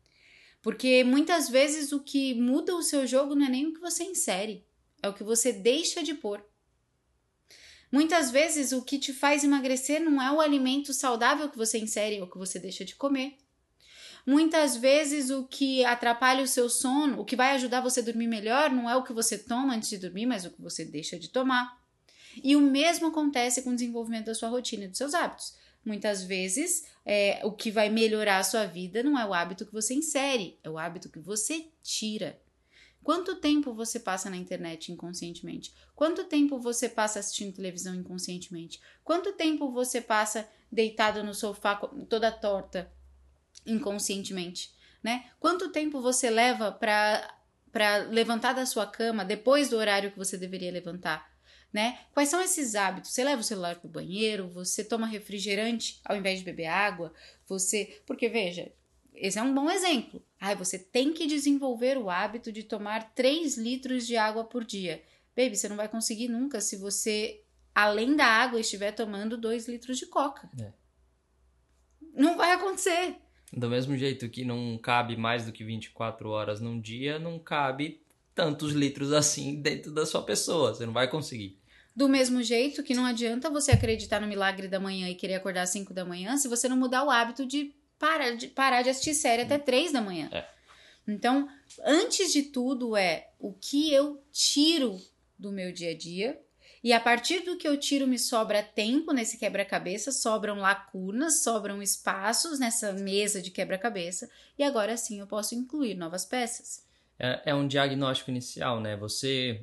Porque 0.62 1.04
muitas 1.04 1.50
vezes 1.50 1.92
o 1.92 2.00
que 2.00 2.32
muda 2.32 2.74
o 2.74 2.82
seu 2.82 3.06
jogo 3.06 3.34
não 3.34 3.44
é 3.44 3.50
nem 3.50 3.66
o 3.66 3.74
que 3.74 3.80
você 3.80 4.04
insere, 4.04 4.66
é 5.02 5.10
o 5.10 5.12
que 5.12 5.22
você 5.22 5.52
deixa 5.52 6.02
de 6.02 6.14
pôr. 6.14 6.42
Muitas 7.92 8.30
vezes 8.30 8.72
o 8.72 8.80
que 8.80 8.98
te 8.98 9.12
faz 9.12 9.44
emagrecer 9.44 10.00
não 10.00 10.22
é 10.22 10.32
o 10.32 10.40
alimento 10.40 10.94
saudável 10.94 11.50
que 11.50 11.58
você 11.58 11.78
insere 11.78 12.18
ou 12.18 12.30
que 12.30 12.38
você 12.38 12.58
deixa 12.58 12.82
de 12.82 12.94
comer. 12.94 13.36
Muitas 14.26 14.74
vezes 14.74 15.28
o 15.28 15.46
que 15.46 15.84
atrapalha 15.84 16.42
o 16.42 16.48
seu 16.48 16.70
sono, 16.70 17.20
o 17.20 17.26
que 17.26 17.36
vai 17.36 17.52
ajudar 17.52 17.82
você 17.82 18.00
a 18.00 18.04
dormir 18.04 18.26
melhor, 18.26 18.70
não 18.70 18.88
é 18.88 18.96
o 18.96 19.02
que 19.04 19.12
você 19.12 19.36
toma 19.36 19.74
antes 19.74 19.90
de 19.90 19.98
dormir, 19.98 20.24
mas 20.24 20.46
o 20.46 20.50
que 20.50 20.62
você 20.62 20.82
deixa 20.82 21.18
de 21.18 21.28
tomar. 21.28 21.79
E 22.42 22.56
o 22.56 22.60
mesmo 22.60 23.08
acontece 23.08 23.62
com 23.62 23.70
o 23.70 23.74
desenvolvimento 23.74 24.26
da 24.26 24.34
sua 24.34 24.48
rotina 24.48 24.84
e 24.84 24.88
dos 24.88 24.98
seus 24.98 25.14
hábitos. 25.14 25.54
Muitas 25.84 26.22
vezes, 26.22 26.84
é, 27.04 27.40
o 27.44 27.52
que 27.52 27.70
vai 27.70 27.88
melhorar 27.88 28.38
a 28.38 28.44
sua 28.44 28.66
vida 28.66 29.02
não 29.02 29.18
é 29.18 29.24
o 29.24 29.32
hábito 29.32 29.64
que 29.64 29.72
você 29.72 29.94
insere, 29.94 30.58
é 30.62 30.68
o 30.68 30.78
hábito 30.78 31.08
que 31.08 31.18
você 31.18 31.66
tira. 31.82 32.38
Quanto 33.02 33.36
tempo 33.36 33.72
você 33.72 33.98
passa 33.98 34.28
na 34.28 34.36
internet 34.36 34.92
inconscientemente? 34.92 35.72
Quanto 35.96 36.24
tempo 36.24 36.58
você 36.58 36.88
passa 36.88 37.18
assistindo 37.18 37.54
televisão 37.54 37.94
inconscientemente? 37.94 38.78
Quanto 39.02 39.32
tempo 39.32 39.70
você 39.70 40.02
passa 40.02 40.46
deitado 40.70 41.24
no 41.24 41.34
sofá 41.34 41.76
toda 42.08 42.30
torta 42.30 42.92
inconscientemente, 43.66 44.72
né? 45.02 45.30
Quanto 45.38 45.70
tempo 45.70 46.00
você 46.00 46.28
leva 46.28 46.70
para 46.70 47.96
levantar 48.10 48.52
da 48.52 48.66
sua 48.66 48.86
cama 48.86 49.24
depois 49.24 49.70
do 49.70 49.76
horário 49.76 50.12
que 50.12 50.18
você 50.18 50.36
deveria 50.36 50.70
levantar, 50.70 51.29
né? 51.72 52.00
Quais 52.12 52.28
são 52.28 52.42
esses 52.42 52.74
hábitos? 52.74 53.12
Você 53.12 53.22
leva 53.24 53.40
o 53.40 53.44
celular 53.44 53.76
para 53.76 53.86
o 53.86 53.90
banheiro, 53.90 54.48
você 54.48 54.84
toma 54.84 55.06
refrigerante 55.06 56.00
ao 56.04 56.16
invés 56.16 56.38
de 56.38 56.44
beber 56.44 56.66
água, 56.66 57.12
você, 57.46 58.02
porque 58.06 58.28
veja, 58.28 58.72
esse 59.14 59.38
é 59.38 59.42
um 59.42 59.54
bom 59.54 59.70
exemplo. 59.70 60.22
Ai, 60.40 60.56
você 60.56 60.78
tem 60.78 61.12
que 61.12 61.26
desenvolver 61.26 61.98
o 61.98 62.08
hábito 62.08 62.50
de 62.50 62.62
tomar 62.62 63.12
3 63.14 63.56
litros 63.58 64.06
de 64.06 64.16
água 64.16 64.44
por 64.44 64.64
dia. 64.64 65.02
Baby, 65.36 65.56
você 65.56 65.68
não 65.68 65.76
vai 65.76 65.88
conseguir 65.88 66.28
nunca 66.28 66.60
se 66.60 66.76
você, 66.76 67.42
além 67.74 68.16
da 68.16 68.26
água, 68.26 68.60
estiver 68.60 68.92
tomando 68.92 69.36
2 69.36 69.68
litros 69.68 69.98
de 69.98 70.06
coca. 70.06 70.50
É. 70.60 70.72
Não 72.14 72.36
vai 72.36 72.52
acontecer. 72.52 73.16
Do 73.52 73.68
mesmo 73.68 73.96
jeito 73.96 74.28
que 74.28 74.44
não 74.44 74.78
cabe 74.78 75.16
mais 75.16 75.44
do 75.44 75.52
que 75.52 75.64
24 75.64 76.30
horas 76.30 76.60
num 76.60 76.80
dia, 76.80 77.18
não 77.18 77.38
cabe 77.38 78.00
tantos 78.34 78.72
litros 78.72 79.12
assim 79.12 79.60
dentro 79.60 79.92
da 79.92 80.06
sua 80.06 80.22
pessoa. 80.22 80.74
Você 80.74 80.86
não 80.86 80.92
vai 80.92 81.10
conseguir. 81.10 81.59
Do 81.94 82.08
mesmo 82.08 82.42
jeito 82.42 82.82
que 82.82 82.94
não 82.94 83.04
adianta 83.04 83.50
você 83.50 83.72
acreditar 83.72 84.20
no 84.20 84.26
milagre 84.26 84.68
da 84.68 84.80
manhã 84.80 85.08
e 85.08 85.14
querer 85.14 85.34
acordar 85.34 85.62
às 85.62 85.70
5 85.70 85.92
da 85.92 86.04
manhã 86.04 86.36
se 86.36 86.48
você 86.48 86.68
não 86.68 86.76
mudar 86.76 87.04
o 87.04 87.10
hábito 87.10 87.44
de 87.44 87.74
parar 87.98 88.30
de, 88.36 88.48
parar 88.48 88.82
de 88.82 88.90
assistir 88.90 89.14
série 89.14 89.42
até 89.42 89.58
3 89.58 89.92
da 89.92 90.00
manhã. 90.00 90.28
É. 90.32 90.46
Então, 91.06 91.48
antes 91.84 92.32
de 92.32 92.44
tudo 92.44 92.96
é 92.96 93.30
o 93.38 93.52
que 93.52 93.92
eu 93.92 94.22
tiro 94.32 95.00
do 95.38 95.50
meu 95.50 95.72
dia 95.72 95.90
a 95.90 95.96
dia. 95.96 96.40
E 96.82 96.94
a 96.94 97.00
partir 97.00 97.40
do 97.40 97.58
que 97.58 97.68
eu 97.68 97.76
tiro, 97.76 98.06
me 98.06 98.18
sobra 98.18 98.62
tempo 98.62 99.12
nesse 99.12 99.36
quebra-cabeça, 99.36 100.10
sobram 100.10 100.56
lacunas, 100.56 101.42
sobram 101.42 101.82
espaços 101.82 102.58
nessa 102.58 102.92
mesa 102.92 103.42
de 103.42 103.50
quebra-cabeça, 103.50 104.30
e 104.58 104.62
agora 104.62 104.96
sim 104.96 105.20
eu 105.20 105.26
posso 105.26 105.54
incluir 105.54 105.94
novas 105.94 106.24
peças. 106.24 106.82
É, 107.18 107.42
é 107.46 107.54
um 107.54 107.68
diagnóstico 107.68 108.30
inicial, 108.30 108.80
né? 108.80 108.96
Você 108.96 109.60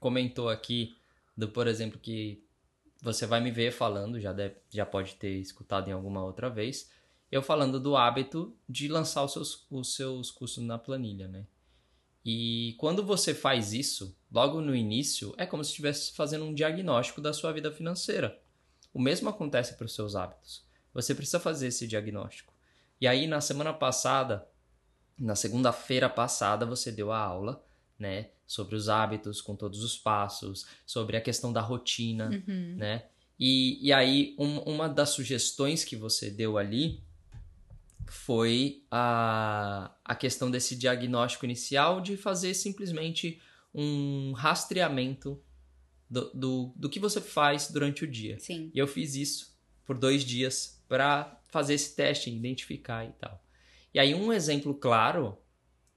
comentou 0.00 0.48
aqui, 0.48 0.96
do, 1.36 1.48
por 1.48 1.66
exemplo, 1.66 1.98
que 1.98 2.44
você 3.02 3.26
vai 3.26 3.40
me 3.40 3.50
ver 3.50 3.72
falando, 3.72 4.20
já, 4.20 4.32
deve, 4.32 4.56
já 4.70 4.86
pode 4.86 5.14
ter 5.16 5.36
escutado 5.38 5.88
em 5.88 5.92
alguma 5.92 6.24
outra 6.24 6.48
vez, 6.48 6.90
eu 7.30 7.42
falando 7.42 7.80
do 7.80 7.96
hábito 7.96 8.56
de 8.68 8.88
lançar 8.88 9.24
os 9.24 9.32
seus, 9.32 9.66
os 9.70 9.94
seus 9.94 10.30
custos 10.30 10.64
na 10.64 10.78
planilha, 10.78 11.28
né? 11.28 11.46
E 12.24 12.74
quando 12.78 13.04
você 13.04 13.34
faz 13.34 13.74
isso, 13.74 14.16
logo 14.32 14.60
no 14.60 14.74
início, 14.74 15.34
é 15.36 15.44
como 15.44 15.62
se 15.62 15.70
estivesse 15.70 16.12
fazendo 16.14 16.44
um 16.46 16.54
diagnóstico 16.54 17.20
da 17.20 17.32
sua 17.34 17.52
vida 17.52 17.70
financeira. 17.70 18.40
O 18.94 19.00
mesmo 19.00 19.28
acontece 19.28 19.74
para 19.74 19.84
os 19.84 19.94
seus 19.94 20.16
hábitos. 20.16 20.64
Você 20.94 21.14
precisa 21.14 21.38
fazer 21.38 21.66
esse 21.66 21.86
diagnóstico. 21.86 22.54
E 23.00 23.06
aí, 23.06 23.26
na 23.26 23.40
semana 23.40 23.74
passada, 23.74 24.48
na 25.18 25.34
segunda-feira 25.34 26.08
passada, 26.08 26.64
você 26.64 26.90
deu 26.90 27.12
a 27.12 27.18
aula, 27.18 27.62
né? 27.98 28.30
Sobre 28.46 28.74
os 28.76 28.88
hábitos, 28.88 29.40
com 29.40 29.56
todos 29.56 29.82
os 29.82 29.96
passos, 29.96 30.66
sobre 30.86 31.16
a 31.16 31.20
questão 31.20 31.52
da 31.52 31.60
rotina, 31.60 32.28
Uhum. 32.46 32.74
né? 32.76 33.04
E, 33.40 33.78
e 33.88 33.92
aí, 33.92 34.34
um- 34.38 34.58
uma 34.60 34.88
das 34.88 35.10
sugestões 35.10 35.84
que 35.84 35.96
você 35.96 36.30
deu 36.30 36.56
ali 36.56 37.02
foi 38.06 38.82
a, 38.90 39.90
a 40.04 40.14
questão 40.14 40.50
desse 40.50 40.76
diagnóstico 40.76 41.44
inicial 41.44 42.00
de 42.00 42.16
fazer 42.16 42.54
simplesmente 42.54 43.40
um 43.74 44.32
rastreamento 44.32 45.40
do, 46.08 46.30
do, 46.32 46.72
do 46.76 46.88
que 46.88 47.00
você 47.00 47.20
faz 47.20 47.70
durante 47.70 48.04
o 48.04 48.06
dia. 48.10 48.38
Sim. 48.38 48.70
E 48.74 48.78
eu 48.78 48.86
fiz 48.86 49.14
isso 49.14 49.54
por 49.84 49.96
dois 49.98 50.22
dias 50.22 50.80
para 50.88 51.40
fazer 51.48 51.74
esse 51.74 51.94
teste, 51.96 52.30
identificar 52.30 53.04
e 53.04 53.12
tal. 53.12 53.42
E 53.92 53.98
aí, 53.98 54.14
um 54.14 54.32
exemplo 54.32 54.74
claro 54.74 55.36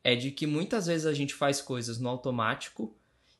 é 0.07 0.15
de 0.15 0.31
que 0.31 0.47
muitas 0.47 0.87
vezes 0.87 1.05
a 1.05 1.13
gente 1.13 1.33
faz 1.33 1.61
coisas 1.61 1.99
no 1.99 2.07
automático, 2.07 2.95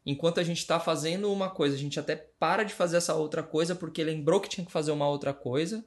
enquanto 0.06 0.42
a 0.42 0.44
gente 0.44 0.58
está 0.58 0.78
fazendo 0.82 1.32
uma 1.32 1.50
coisa, 1.50 1.78
a 1.78 1.80
gente 1.80 1.98
até 1.98 2.14
para 2.14 2.64
de 2.64 2.74
fazer 2.74 2.98
essa 2.98 3.16
outra 3.16 3.42
coisa 3.42 3.74
porque 3.74 4.04
lembrou 4.04 4.42
que 4.42 4.50
tinha 4.50 4.66
que 4.66 4.72
fazer 4.72 4.92
uma 4.92 5.08
outra 5.08 5.34
coisa 5.34 5.86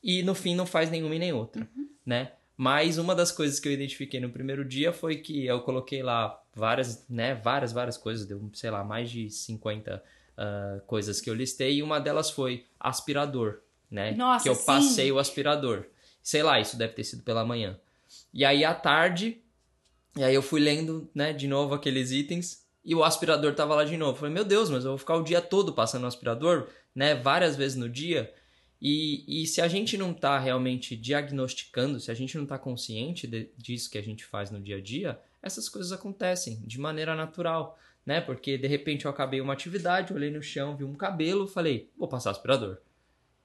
e 0.00 0.22
no 0.22 0.32
fim 0.32 0.54
não 0.54 0.66
faz 0.66 0.88
nenhuma 0.88 1.16
e 1.16 1.18
nem 1.18 1.32
outra, 1.32 1.68
Uhum. 1.76 1.88
né? 2.06 2.30
Mas 2.56 2.96
uma 2.96 3.12
das 3.12 3.32
coisas 3.32 3.58
que 3.58 3.66
eu 3.68 3.72
identifiquei 3.72 4.20
no 4.20 4.30
primeiro 4.30 4.64
dia 4.64 4.92
foi 4.92 5.16
que 5.16 5.46
eu 5.46 5.62
coloquei 5.62 6.00
lá 6.00 6.40
várias, 6.54 7.04
né, 7.08 7.34
várias, 7.34 7.72
várias 7.72 7.98
coisas, 7.98 8.24
deu, 8.24 8.48
sei 8.52 8.70
lá, 8.70 8.84
mais 8.84 9.10
de 9.10 9.28
50 9.30 10.00
ah, 10.38 10.80
coisas 10.86 11.20
que 11.20 11.28
eu 11.28 11.34
listei 11.34 11.78
e 11.78 11.82
uma 11.82 11.98
delas 11.98 12.30
foi 12.30 12.66
aspirador, 12.78 13.62
né? 13.90 14.12
Nossa, 14.12 14.44
que 14.44 14.48
eu 14.48 14.54
sim. 14.54 14.64
passei 14.64 15.10
o 15.10 15.18
aspirador. 15.18 15.86
Sei 16.22 16.42
lá, 16.42 16.60
isso 16.60 16.76
deve 16.76 16.92
ter 16.92 17.02
sido 17.02 17.24
pela 17.24 17.44
manhã. 17.44 17.76
E 18.32 18.44
aí 18.44 18.64
à 18.64 18.72
tarde, 18.74 19.42
e 20.16 20.24
aí 20.24 20.34
eu 20.34 20.42
fui 20.42 20.60
lendo, 20.60 21.08
né, 21.14 21.32
de 21.32 21.46
novo 21.46 21.74
aqueles 21.74 22.10
itens 22.10 22.64
e 22.84 22.94
o 22.94 23.04
aspirador 23.04 23.54
tava 23.54 23.74
lá 23.74 23.84
de 23.84 23.96
novo. 23.96 24.18
Falei, 24.18 24.34
meu 24.34 24.44
Deus, 24.44 24.70
mas 24.70 24.84
eu 24.84 24.90
vou 24.92 24.98
ficar 24.98 25.16
o 25.16 25.22
dia 25.22 25.40
todo 25.40 25.72
passando 25.72 26.04
o 26.04 26.06
aspirador, 26.06 26.68
né, 26.94 27.14
várias 27.14 27.56
vezes 27.56 27.76
no 27.76 27.88
dia. 27.88 28.32
E, 28.82 29.42
e 29.42 29.46
se 29.46 29.60
a 29.60 29.68
gente 29.68 29.96
não 29.98 30.14
tá 30.14 30.38
realmente 30.38 30.96
diagnosticando, 30.96 32.00
se 32.00 32.10
a 32.10 32.14
gente 32.14 32.36
não 32.38 32.46
tá 32.46 32.58
consciente 32.58 33.26
de- 33.26 33.50
disso 33.56 33.90
que 33.90 33.98
a 33.98 34.02
gente 34.02 34.24
faz 34.24 34.50
no 34.50 34.58
dia 34.60 34.76
a 34.78 34.80
dia, 34.80 35.20
essas 35.42 35.68
coisas 35.68 35.92
acontecem 35.92 36.60
de 36.66 36.80
maneira 36.80 37.14
natural, 37.14 37.78
né? 38.06 38.20
Porque 38.22 38.56
de 38.56 38.66
repente 38.66 39.04
eu 39.04 39.10
acabei 39.10 39.40
uma 39.40 39.52
atividade, 39.52 40.14
olhei 40.14 40.30
no 40.30 40.42
chão, 40.42 40.76
vi 40.76 40.84
um 40.84 40.94
cabelo, 40.94 41.46
falei, 41.46 41.90
vou 41.98 42.08
passar 42.08 42.30
aspirador. 42.30 42.78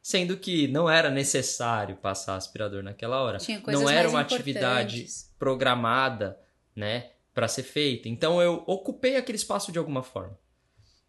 Sendo 0.02 0.38
que 0.38 0.68
não 0.70 0.90
era 0.90 1.10
necessário 1.10 1.98
passar 1.98 2.36
aspirador 2.38 2.82
naquela 2.82 3.22
hora. 3.22 3.38
Tinha 3.40 3.60
coisas 3.60 3.82
não 3.82 3.90
era 3.90 4.08
uma 4.10 4.22
atividade 4.22 5.06
programada, 5.38 6.40
né, 6.76 7.12
para 7.34 7.48
ser 7.48 7.64
feita. 7.64 8.10
Então 8.10 8.42
eu 8.42 8.64
ocupei 8.66 9.16
aquele 9.16 9.38
espaço 9.38 9.72
de 9.72 9.80
alguma 9.80 10.04
forma. 10.04 10.38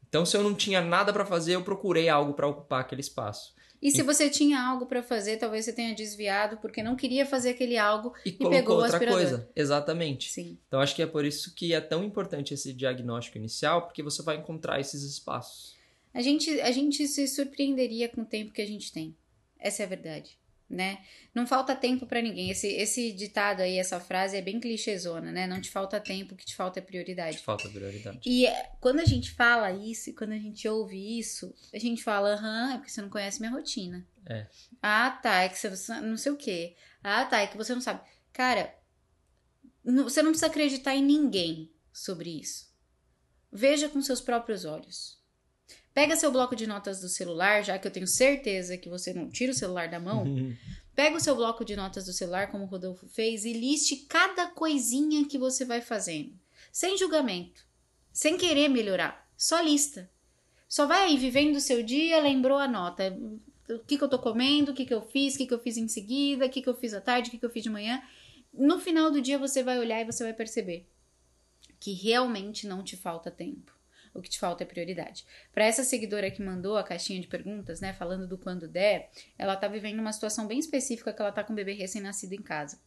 Então 0.09 0.25
se 0.25 0.37
eu 0.37 0.43
não 0.43 0.55
tinha 0.55 0.81
nada 0.81 1.13
para 1.13 1.27
fazer, 1.27 1.55
eu 1.55 1.63
procurei 1.63 2.09
algo 2.09 2.35
para 2.35 2.47
ocupar 2.47 2.81
aquele 2.81 3.01
espaço 3.01 3.55
E 3.83 3.91
se 3.91 4.03
você 4.03 4.31
tinha 4.31 4.61
algo 4.61 4.87
pra 4.87 5.03
fazer, 5.03 5.37
talvez 5.37 5.65
você 5.65 5.73
tenha 5.73 5.95
desviado 5.95 6.57
porque 6.59 6.83
não 6.83 6.97
queria 6.97 7.27
fazer 7.27 7.51
aquele 7.51 7.77
algo. 7.77 8.15
e, 8.25 8.33
pegou 8.33 8.51
colocou 8.51 8.79
o 8.79 8.83
outra 8.83 9.07
coisa. 9.07 9.51
Exatamente. 9.55 10.33
Sim. 10.33 10.59
Então 10.67 10.81
acho 10.81 10.95
que 10.95 11.03
é 11.03 11.07
por 11.07 11.25
isso 11.25 11.55
que 11.55 11.75
é 11.75 11.81
tão 11.81 12.03
importante 12.03 12.55
esse 12.55 12.73
diagnóstico 12.73 13.39
inicial, 13.39 13.83
porque 13.83 14.03
você 14.03 14.23
vai 14.23 14.37
encontrar 14.37 14.81
esses 14.81 15.03
espaços. 15.03 15.77
A 16.15 16.23
gente, 16.23 16.61
a 16.63 16.73
gente 16.73 17.07
se 17.07 17.29
surpreenderia 17.29 18.09
com 18.09 18.23
o 18.23 18.25
tempo 18.25 18.53
que 18.53 18.63
a 18.63 18.67
gente 18.67 18.91
tem. 18.91 19.15
Essa 19.59 19.83
é 19.83 19.87
a 19.87 19.89
verdade, 19.89 20.39
né? 20.69 20.99
Não 21.35 21.47
falta 21.47 21.77
tempo 21.77 22.07
pra 22.07 22.21
ninguém. 22.21 22.51
Esse, 22.51 22.67
esse 22.67 23.13
ditado 23.13 23.61
aí, 23.61 23.79
essa 23.79 24.01
frase 24.01 24.37
é 24.37 24.43
bem 24.43 24.59
clichêzona, 24.59 25.31
né? 25.31 25.47
Não 25.47 25.61
te 25.61 25.71
falta 25.71 26.01
tempo, 26.01 26.35
o 26.35 26.37
que 26.37 26.45
te 26.45 26.57
falta 26.57 26.81
é 26.81 26.83
prioridade. 26.83 27.37
Te 27.37 27.43
falta 27.43 27.69
prioridade. 27.69 28.21
E 28.27 28.47
é, 28.47 28.73
quando 28.81 29.01
a 29.01 29.05
gente 29.05 29.31
fala 29.31 29.71
isso, 29.73 30.11
e 30.11 30.13
quando 30.13 30.33
a 30.33 30.39
gente 30.39 30.67
ouve 30.69 31.19
isso, 31.19 31.55
a 31.73 31.79
gente 31.79 32.03
fala, 32.03 32.35
aham, 32.35 32.75
é 32.75 32.77
porque 32.79 32.91
você 32.91 33.01
não 33.01 33.09
conhece 33.09 33.41
minha 33.41 33.53
rotina. 33.53 34.07
É. 34.29 34.47
Ah, 34.83 35.11
tá, 35.11 35.43
é 35.43 35.49
que 35.49 35.59
você 35.59 36.01
não 36.01 36.17
sei 36.17 36.33
o 36.33 36.37
quê. 36.37 36.75
Ah, 37.03 37.25
tá, 37.25 37.41
é 37.41 37.47
que 37.47 37.57
você 37.57 37.75
não 37.75 37.81
sabe. 37.81 38.01
Cara, 38.33 38.75
você 39.85 40.21
não 40.21 40.31
precisa 40.31 40.47
acreditar 40.47 40.95
em 40.95 41.03
ninguém 41.03 41.73
sobre 41.93 42.41
isso. 42.41 42.67
Veja 43.53 43.89
com 43.89 44.03
seus 44.03 44.21
próprios 44.21 44.65
olhos. 44.65 45.16
Pega 45.97 46.15
seu 46.15 46.31
bloco 46.31 46.55
de 46.55 46.67
notas 46.67 47.01
do 47.01 47.09
celular, 47.09 47.65
já 47.65 47.79
que 47.79 47.89
eu 47.89 47.91
tenho 47.91 48.07
certeza 48.07 48.77
que 48.77 48.87
você 48.87 49.15
não 49.15 49.31
tira 49.31 49.51
o 49.51 49.55
celular 49.55 49.89
da 49.89 49.99
mão. 49.99 50.27
Pega 50.95 51.17
o 51.17 51.21
seu 51.21 51.35
bloco 51.35 51.65
de 51.65 51.75
notas 51.75 52.05
do 52.05 52.13
celular, 52.13 52.51
como 52.51 52.65
o 52.65 52.67
Rodolfo 52.67 53.09
fez, 53.09 53.47
e 53.47 53.55
liste 53.55 54.05
cada 54.07 54.47
coisinha 54.49 55.27
que 55.27 55.39
você 55.39 55.65
vai 55.65 55.81
fazendo. 55.81 56.39
Sem 56.71 56.99
julgamento. 56.99 57.65
Sem 58.13 58.37
querer 58.37 58.69
melhorar. 58.69 59.27
Só 59.39 59.59
lista. 59.63 60.11
Só 60.69 60.87
vai 60.87 61.05
aí 61.05 61.17
vivendo 61.17 61.57
o 61.57 61.61
seu 61.63 61.83
dia, 61.83 62.21
lembrou 62.21 62.59
a 62.59 62.69
nota. 62.69 63.19
O 63.71 63.79
que, 63.79 63.97
que 63.97 64.05
eu 64.05 64.09
tô 64.11 64.19
comendo, 64.19 64.73
o 64.73 64.75
que, 64.75 64.85
que 64.85 64.93
eu 64.93 65.01
fiz, 65.01 65.35
o 65.35 65.39
que, 65.39 65.47
que 65.47 65.55
eu 65.55 65.59
fiz 65.59 65.79
em 65.79 65.89
seguida, 65.89 66.45
o 66.45 66.51
que, 66.51 66.61
que 66.61 66.69
eu 66.69 66.77
fiz 66.77 66.93
à 66.93 67.01
tarde, 67.01 67.29
o 67.29 67.31
que, 67.31 67.39
que 67.39 67.47
eu 67.47 67.51
fiz 67.51 67.63
de 67.63 67.71
manhã. 67.71 68.03
No 68.53 68.79
final 68.79 69.11
do 69.11 69.23
dia 69.23 69.39
você 69.39 69.63
vai 69.63 69.79
olhar 69.79 70.03
e 70.03 70.05
você 70.05 70.23
vai 70.23 70.35
perceber 70.35 70.87
que 71.81 71.95
realmente 71.95 72.67
não 72.67 72.85
te 72.85 72.99
falta 72.99 73.31
tempo. 73.31 73.76
O 74.17 74.23
que 74.23 74.31
te 74.31 74.39
falta 74.39 74.63
é 74.63 74.67
prioridade. 74.67 75.25
Para 75.53 75.65
essa 75.65 75.85
seguidora 75.85 76.31
que 76.31 76.43
mandou 76.43 76.77
a 76.77 76.83
caixinha 76.83 77.21
de 77.21 77.27
perguntas, 77.27 77.81
né, 77.81 77.93
falando 77.93 78.27
do 78.27 78.39
quando 78.39 78.67
der, 78.67 79.11
ela 79.39 79.57
tá 79.57 79.69
vivendo 79.69 80.01
uma 80.01 80.13
situação 80.13 80.47
bem 80.47 80.59
específica 80.59 81.13
que 81.13 81.21
ela 81.21 81.33
tá 81.33 81.45
com 81.45 81.53
um 81.53 81.57
bebê 81.57 81.73
recém-nascido 81.73 82.35
em 82.35 82.43
casa. 82.43 82.79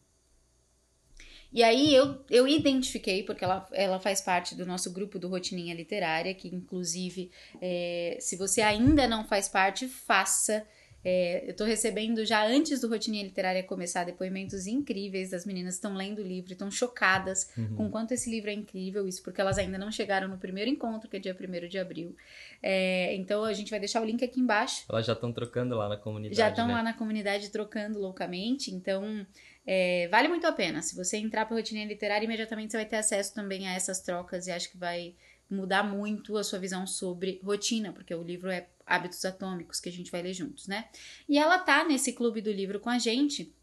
E 1.52 1.64
aí 1.64 1.92
eu, 1.92 2.24
eu 2.30 2.46
identifiquei, 2.46 3.24
porque 3.24 3.44
ela, 3.44 3.66
ela 3.72 3.98
faz 3.98 4.20
parte 4.20 4.54
do 4.54 4.64
nosso 4.64 4.92
grupo 4.92 5.18
do 5.18 5.28
Rotininha 5.28 5.74
Literária, 5.74 6.32
que 6.32 6.48
inclusive, 6.48 7.30
é, 7.60 8.16
se 8.20 8.36
você 8.36 8.62
ainda 8.62 9.08
não 9.08 9.24
faz 9.26 9.48
parte, 9.48 9.88
faça. 9.88 10.66
É, 11.04 11.48
eu 11.48 11.54
tô 11.56 11.64
recebendo 11.64 12.24
já 12.26 12.46
antes 12.46 12.80
do 12.80 12.88
Rotininha 12.88 13.24
Literária 13.24 13.62
começar 13.62 14.04
depoimentos 14.04 14.66
incríveis 14.66 15.30
das 15.30 15.46
meninas 15.46 15.74
que 15.74 15.78
estão 15.78 15.94
lendo 15.94 16.18
o 16.20 16.22
livro, 16.26 16.52
estão 16.52 16.70
chocadas 16.70 17.50
Uhum. 17.56 17.76
com 17.76 17.90
quanto 17.90 18.12
esse 18.12 18.30
livro 18.30 18.50
é 18.50 18.52
incrível, 18.52 19.06
isso 19.08 19.22
porque 19.22 19.40
elas 19.40 19.58
ainda 19.58 19.78
não 19.78 19.90
chegaram 19.90 20.28
no 20.28 20.38
primeiro 20.38 20.70
encontro, 20.70 21.08
que 21.08 21.16
é 21.16 21.20
dia 21.20 21.34
1 21.34 21.68
de 21.68 21.78
abril. 21.78 22.14
É, 22.62 23.14
então 23.14 23.44
a 23.44 23.52
gente 23.52 23.70
vai 23.70 23.78
deixar 23.80 24.02
o 24.02 24.04
link 24.04 24.22
aqui 24.24 24.40
embaixo. 24.40 24.84
Elas 24.88 25.06
já 25.06 25.14
estão 25.14 25.32
trocando 25.32 25.74
lá 25.76 25.88
na 25.88 25.96
comunidade. 25.96 26.36
Já 26.36 26.50
estão 26.50 26.66
né? 26.66 26.74
lá 26.74 26.82
na 26.82 26.92
comunidade 26.92 27.50
trocando 27.50 27.98
loucamente, 27.98 28.70
então 28.70 29.26
é, 29.66 30.08
vale 30.08 30.28
muito 30.28 30.46
a 30.46 30.52
pena. 30.52 30.82
Se 30.82 30.94
você 30.94 31.16
entrar 31.16 31.46
para 31.46 31.56
Rotininha 31.56 31.86
Literária, 31.86 32.24
imediatamente 32.24 32.72
você 32.72 32.76
vai 32.76 32.86
ter 32.86 32.96
acesso 32.96 33.34
também 33.34 33.66
a 33.68 33.72
essas 33.74 34.00
trocas 34.00 34.46
e 34.46 34.50
acho 34.50 34.70
que 34.70 34.76
vai 34.76 35.14
mudar 35.50 35.82
muito 35.82 36.36
a 36.36 36.44
sua 36.44 36.58
visão 36.58 36.86
sobre 36.86 37.40
rotina, 37.44 37.92
porque 37.92 38.14
o 38.14 38.22
livro 38.22 38.50
é 38.50 38.68
Hábitos 38.86 39.24
Atômicos 39.24 39.80
que 39.80 39.88
a 39.88 39.92
gente 39.92 40.10
vai 40.10 40.22
ler 40.22 40.32
juntos, 40.32 40.66
né? 40.66 40.88
E 41.28 41.38
ela 41.38 41.58
tá 41.58 41.84
nesse 41.84 42.12
clube 42.12 42.40
do 42.40 42.52
livro 42.52 42.80
com 42.80 42.90
a 42.90 42.98
gente 42.98 43.54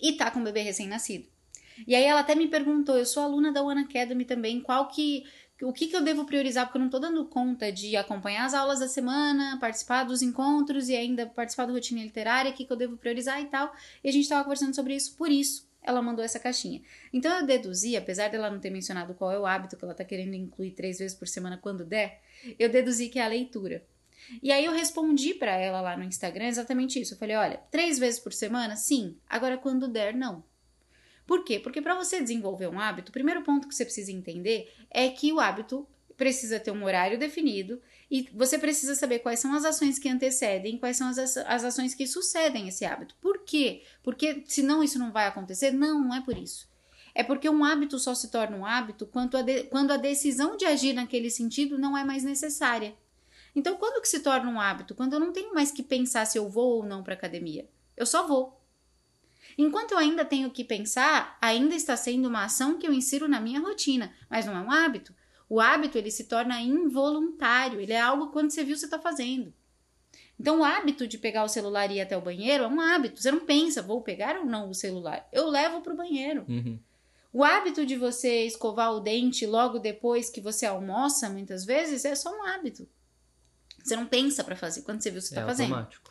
e 0.00 0.12
tá 0.12 0.30
com 0.30 0.40
um 0.40 0.44
bebê 0.44 0.62
recém-nascido. 0.62 1.28
E 1.86 1.94
aí 1.94 2.04
ela 2.04 2.20
até 2.20 2.34
me 2.34 2.48
perguntou, 2.48 2.96
eu 2.96 3.06
sou 3.06 3.22
aluna 3.22 3.52
da 3.52 3.62
One 3.62 3.82
Academy 3.82 4.24
também, 4.24 4.60
qual 4.60 4.88
que 4.88 5.24
o 5.60 5.72
que, 5.72 5.88
que 5.88 5.96
eu 5.96 6.02
devo 6.02 6.24
priorizar, 6.24 6.66
porque 6.66 6.78
eu 6.78 6.82
não 6.82 6.88
tô 6.88 7.00
dando 7.00 7.24
conta 7.24 7.72
de 7.72 7.96
acompanhar 7.96 8.44
as 8.44 8.54
aulas 8.54 8.78
da 8.78 8.86
semana, 8.86 9.58
participar 9.58 10.04
dos 10.04 10.22
encontros 10.22 10.88
e 10.88 10.94
ainda 10.94 11.26
participar 11.26 11.66
da 11.66 11.72
rotina 11.72 12.00
literária, 12.00 12.52
o 12.52 12.54
que, 12.54 12.64
que 12.64 12.72
eu 12.72 12.76
devo 12.76 12.96
priorizar 12.96 13.40
e 13.40 13.46
tal. 13.46 13.74
E 14.02 14.08
a 14.08 14.12
gente 14.12 14.28
tava 14.28 14.44
conversando 14.44 14.74
sobre 14.74 14.94
isso, 14.94 15.16
por 15.16 15.28
isso 15.28 15.67
ela 15.88 16.02
mandou 16.02 16.22
essa 16.22 16.38
caixinha. 16.38 16.82
Então 17.12 17.34
eu 17.40 17.46
deduzi, 17.46 17.96
apesar 17.96 18.28
dela 18.28 18.50
não 18.50 18.60
ter 18.60 18.68
mencionado 18.68 19.14
qual 19.14 19.32
é 19.32 19.38
o 19.38 19.46
hábito 19.46 19.76
que 19.76 19.84
ela 19.84 19.94
tá 19.94 20.04
querendo 20.04 20.34
incluir 20.34 20.72
três 20.72 20.98
vezes 20.98 21.16
por 21.16 21.26
semana 21.26 21.56
quando 21.56 21.84
der, 21.84 22.20
eu 22.58 22.68
deduzi 22.68 23.08
que 23.08 23.18
é 23.18 23.24
a 23.24 23.28
leitura. 23.28 23.82
E 24.42 24.52
aí 24.52 24.66
eu 24.66 24.72
respondi 24.72 25.32
pra 25.32 25.56
ela 25.56 25.80
lá 25.80 25.96
no 25.96 26.04
Instagram 26.04 26.46
exatamente 26.46 27.00
isso. 27.00 27.14
Eu 27.14 27.18
falei, 27.18 27.36
olha, 27.36 27.56
três 27.70 27.98
vezes 27.98 28.20
por 28.20 28.34
semana? 28.34 28.76
Sim. 28.76 29.16
Agora 29.26 29.56
quando 29.56 29.88
der, 29.88 30.14
não. 30.14 30.44
Por 31.26 31.44
quê? 31.44 31.58
Porque 31.58 31.80
para 31.80 31.94
você 31.94 32.20
desenvolver 32.20 32.68
um 32.68 32.78
hábito, 32.78 33.08
o 33.08 33.12
primeiro 33.12 33.42
ponto 33.42 33.66
que 33.66 33.74
você 33.74 33.84
precisa 33.84 34.12
entender 34.12 34.70
é 34.90 35.08
que 35.08 35.32
o 35.32 35.40
hábito 35.40 35.86
precisa 36.18 36.58
ter 36.58 36.72
um 36.72 36.84
horário 36.84 37.16
definido 37.16 37.80
e 38.10 38.28
você 38.34 38.58
precisa 38.58 38.94
saber 38.94 39.20
quais 39.20 39.38
são 39.38 39.54
as 39.54 39.64
ações 39.64 39.98
que 39.98 40.08
antecedem, 40.08 40.76
quais 40.76 40.96
são 40.96 41.08
as, 41.08 41.18
as 41.18 41.64
ações 41.64 41.94
que 41.94 42.06
sucedem 42.06 42.68
esse 42.68 42.84
hábito. 42.84 43.14
Por 43.20 43.44
quê? 43.44 43.84
Porque 44.02 44.42
senão 44.46 44.82
isso 44.82 44.98
não 44.98 45.12
vai 45.12 45.26
acontecer? 45.26 45.70
Não, 45.70 46.02
não 46.02 46.14
é 46.14 46.20
por 46.20 46.36
isso. 46.36 46.68
É 47.14 47.22
porque 47.22 47.48
um 47.48 47.64
hábito 47.64 47.98
só 47.98 48.14
se 48.14 48.30
torna 48.30 48.56
um 48.56 48.66
hábito 48.66 49.06
quando 49.06 49.36
a, 49.36 49.42
de- 49.42 49.64
quando 49.64 49.92
a 49.92 49.96
decisão 49.96 50.56
de 50.56 50.64
agir 50.64 50.92
naquele 50.92 51.30
sentido 51.30 51.78
não 51.78 51.96
é 51.96 52.04
mais 52.04 52.24
necessária. 52.24 52.94
Então, 53.54 53.76
quando 53.76 54.02
que 54.02 54.08
se 54.08 54.20
torna 54.20 54.50
um 54.50 54.60
hábito? 54.60 54.94
Quando 54.94 55.14
eu 55.14 55.20
não 55.20 55.32
tenho 55.32 55.54
mais 55.54 55.70
que 55.70 55.82
pensar 55.82 56.26
se 56.26 56.36
eu 56.36 56.48
vou 56.48 56.76
ou 56.78 56.84
não 56.84 57.02
para 57.02 57.14
academia. 57.14 57.68
Eu 57.96 58.06
só 58.06 58.26
vou. 58.26 58.60
Enquanto 59.56 59.92
eu 59.92 59.98
ainda 59.98 60.24
tenho 60.24 60.50
que 60.50 60.64
pensar, 60.64 61.38
ainda 61.40 61.74
está 61.74 61.96
sendo 61.96 62.28
uma 62.28 62.44
ação 62.44 62.78
que 62.78 62.86
eu 62.86 62.92
insiro 62.92 63.26
na 63.26 63.40
minha 63.40 63.60
rotina, 63.60 64.12
mas 64.28 64.46
não 64.46 64.56
é 64.56 64.60
um 64.60 64.70
hábito. 64.70 65.14
O 65.48 65.60
hábito 65.60 65.96
ele 65.96 66.10
se 66.10 66.24
torna 66.24 66.60
involuntário, 66.60 67.80
ele 67.80 67.92
é 67.92 68.00
algo 68.00 68.28
quando 68.28 68.50
você 68.50 68.62
viu 68.62 68.76
você 68.76 68.84
está 68.84 68.98
fazendo. 68.98 69.52
Então, 70.38 70.60
o 70.60 70.64
hábito 70.64 71.06
de 71.08 71.18
pegar 71.18 71.42
o 71.42 71.48
celular 71.48 71.90
e 71.90 71.94
ir 71.96 72.00
até 72.00 72.16
o 72.16 72.20
banheiro 72.20 72.62
é 72.64 72.68
um 72.68 72.80
hábito. 72.80 73.20
Você 73.20 73.30
não 73.30 73.40
pensa, 73.40 73.82
vou 73.82 74.02
pegar 74.02 74.38
ou 74.38 74.46
não 74.46 74.70
o 74.70 74.74
celular. 74.74 75.28
Eu 75.32 75.48
levo 75.48 75.80
para 75.80 75.92
o 75.92 75.96
banheiro. 75.96 76.44
Uhum. 76.48 76.78
O 77.32 77.42
hábito 77.42 77.84
de 77.84 77.96
você 77.96 78.44
escovar 78.46 78.92
o 78.94 79.00
dente 79.00 79.44
logo 79.46 79.78
depois 79.80 80.30
que 80.30 80.40
você 80.40 80.64
almoça, 80.64 81.28
muitas 81.28 81.64
vezes, 81.64 82.04
é 82.04 82.14
só 82.14 82.30
um 82.30 82.44
hábito. 82.44 82.88
Você 83.82 83.96
não 83.96 84.06
pensa 84.06 84.44
para 84.44 84.54
fazer 84.54 84.82
quando 84.82 85.02
você 85.02 85.10
viu 85.10 85.20
você 85.20 85.34
É 85.34 85.38
está 85.38 85.46
fazendo. 85.46 85.74
automático. 85.74 86.10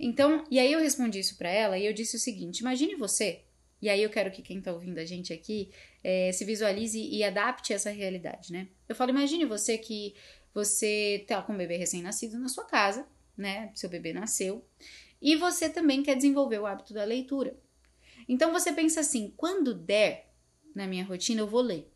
Então, 0.00 0.44
e 0.50 0.58
aí 0.58 0.72
eu 0.72 0.80
respondi 0.80 1.18
isso 1.20 1.36
pra 1.36 1.48
ela 1.48 1.78
e 1.78 1.86
eu 1.86 1.92
disse 1.92 2.16
o 2.16 2.20
seguinte: 2.20 2.60
imagine 2.60 2.94
você, 2.96 3.42
e 3.80 3.88
aí 3.88 4.02
eu 4.02 4.10
quero 4.10 4.30
que 4.30 4.42
quem 4.42 4.60
tá 4.60 4.72
ouvindo 4.72 4.98
a 4.98 5.04
gente 5.04 5.32
aqui 5.32 5.70
eh, 6.02 6.32
se 6.32 6.44
visualize 6.44 6.98
e 6.98 7.22
adapte 7.24 7.72
essa 7.72 7.90
realidade, 7.90 8.52
né? 8.52 8.68
Eu 8.88 8.94
falo, 8.94 9.10
imagine 9.10 9.44
você 9.44 9.78
que 9.78 10.14
você 10.54 11.24
tá 11.26 11.42
com 11.42 11.52
um 11.52 11.56
bebê 11.56 11.76
recém-nascido 11.76 12.38
na 12.38 12.48
sua 12.48 12.64
casa, 12.64 13.06
né? 13.36 13.70
Seu 13.74 13.88
bebê 13.88 14.12
nasceu, 14.12 14.64
e 15.20 15.36
você 15.36 15.68
também 15.68 16.02
quer 16.02 16.16
desenvolver 16.16 16.58
o 16.58 16.66
hábito 16.66 16.94
da 16.94 17.04
leitura. 17.04 17.56
Então 18.28 18.52
você 18.52 18.72
pensa 18.72 19.00
assim: 19.00 19.32
quando 19.36 19.74
der, 19.74 20.30
na 20.74 20.86
minha 20.86 21.04
rotina, 21.04 21.40
eu 21.40 21.46
vou 21.46 21.60
ler. 21.60 21.90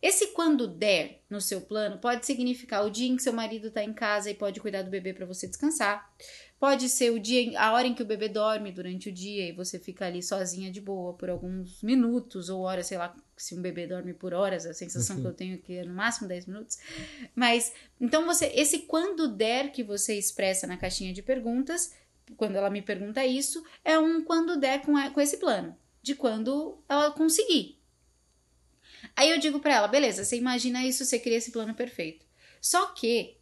Esse 0.00 0.28
quando 0.28 0.68
der 0.68 1.24
no 1.28 1.40
seu 1.40 1.60
plano 1.60 1.98
pode 1.98 2.24
significar 2.24 2.84
o 2.84 2.90
dia 2.90 3.08
em 3.08 3.16
que 3.16 3.22
seu 3.22 3.32
marido 3.32 3.66
está 3.66 3.82
em 3.82 3.92
casa 3.92 4.30
e 4.30 4.34
pode 4.34 4.60
cuidar 4.60 4.82
do 4.82 4.90
bebê 4.90 5.12
para 5.12 5.26
você 5.26 5.48
descansar. 5.48 6.14
Pode 6.58 6.88
ser 6.88 7.12
o 7.12 7.20
dia, 7.20 7.58
a 7.60 7.72
hora 7.72 7.86
em 7.86 7.94
que 7.94 8.02
o 8.02 8.06
bebê 8.06 8.28
dorme 8.28 8.72
durante 8.72 9.08
o 9.08 9.12
dia 9.12 9.48
e 9.48 9.52
você 9.52 9.78
fica 9.78 10.06
ali 10.06 10.20
sozinha 10.20 10.72
de 10.72 10.80
boa 10.80 11.14
por 11.14 11.30
alguns 11.30 11.80
minutos 11.82 12.48
ou 12.48 12.62
horas, 12.62 12.86
sei 12.86 12.98
lá, 12.98 13.14
se 13.36 13.54
um 13.54 13.62
bebê 13.62 13.86
dorme 13.86 14.12
por 14.12 14.34
horas, 14.34 14.66
a 14.66 14.74
sensação 14.74 15.20
que 15.20 15.26
eu 15.26 15.32
tenho 15.32 15.54
aqui 15.54 15.76
é 15.76 15.84
no 15.84 15.94
máximo 15.94 16.26
10 16.26 16.46
minutos. 16.46 16.78
Mas 17.32 17.72
então 18.00 18.26
você, 18.26 18.46
esse 18.46 18.80
quando 18.80 19.28
der 19.28 19.70
que 19.70 19.84
você 19.84 20.18
expressa 20.18 20.66
na 20.66 20.76
caixinha 20.76 21.12
de 21.12 21.22
perguntas, 21.22 21.94
quando 22.36 22.56
ela 22.56 22.70
me 22.70 22.82
pergunta 22.82 23.24
isso, 23.24 23.64
é 23.84 23.96
um 23.96 24.24
quando 24.24 24.58
der 24.58 24.82
com, 24.82 24.96
a, 24.96 25.10
com 25.10 25.20
esse 25.20 25.36
plano, 25.36 25.76
de 26.02 26.16
quando 26.16 26.82
ela 26.88 27.12
conseguir. 27.12 27.78
Aí 29.14 29.30
eu 29.30 29.38
digo 29.38 29.60
para 29.60 29.74
ela, 29.74 29.86
beleza, 29.86 30.24
você 30.24 30.36
imagina 30.36 30.84
isso, 30.84 31.04
você 31.04 31.20
cria 31.20 31.36
esse 31.36 31.52
plano 31.52 31.72
perfeito. 31.72 32.26
Só 32.60 32.86
que 32.86 33.37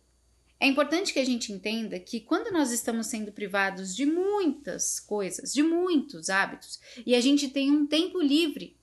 é 0.58 0.66
importante 0.66 1.12
que 1.12 1.18
a 1.18 1.25
gente 1.25 1.52
entenda 1.52 1.98
que 2.00 2.20
quando 2.20 2.50
nós 2.50 2.72
estamos 2.72 3.08
sendo 3.08 3.30
privados 3.30 3.94
de 3.94 4.06
muitas 4.06 4.98
coisas, 4.98 5.52
de 5.52 5.62
muitos 5.62 6.30
hábitos, 6.30 6.80
e 7.04 7.14
a 7.14 7.20
gente 7.20 7.48
tem 7.48 7.70
um 7.70 7.86
tempo 7.86 8.20
livre 8.20 8.76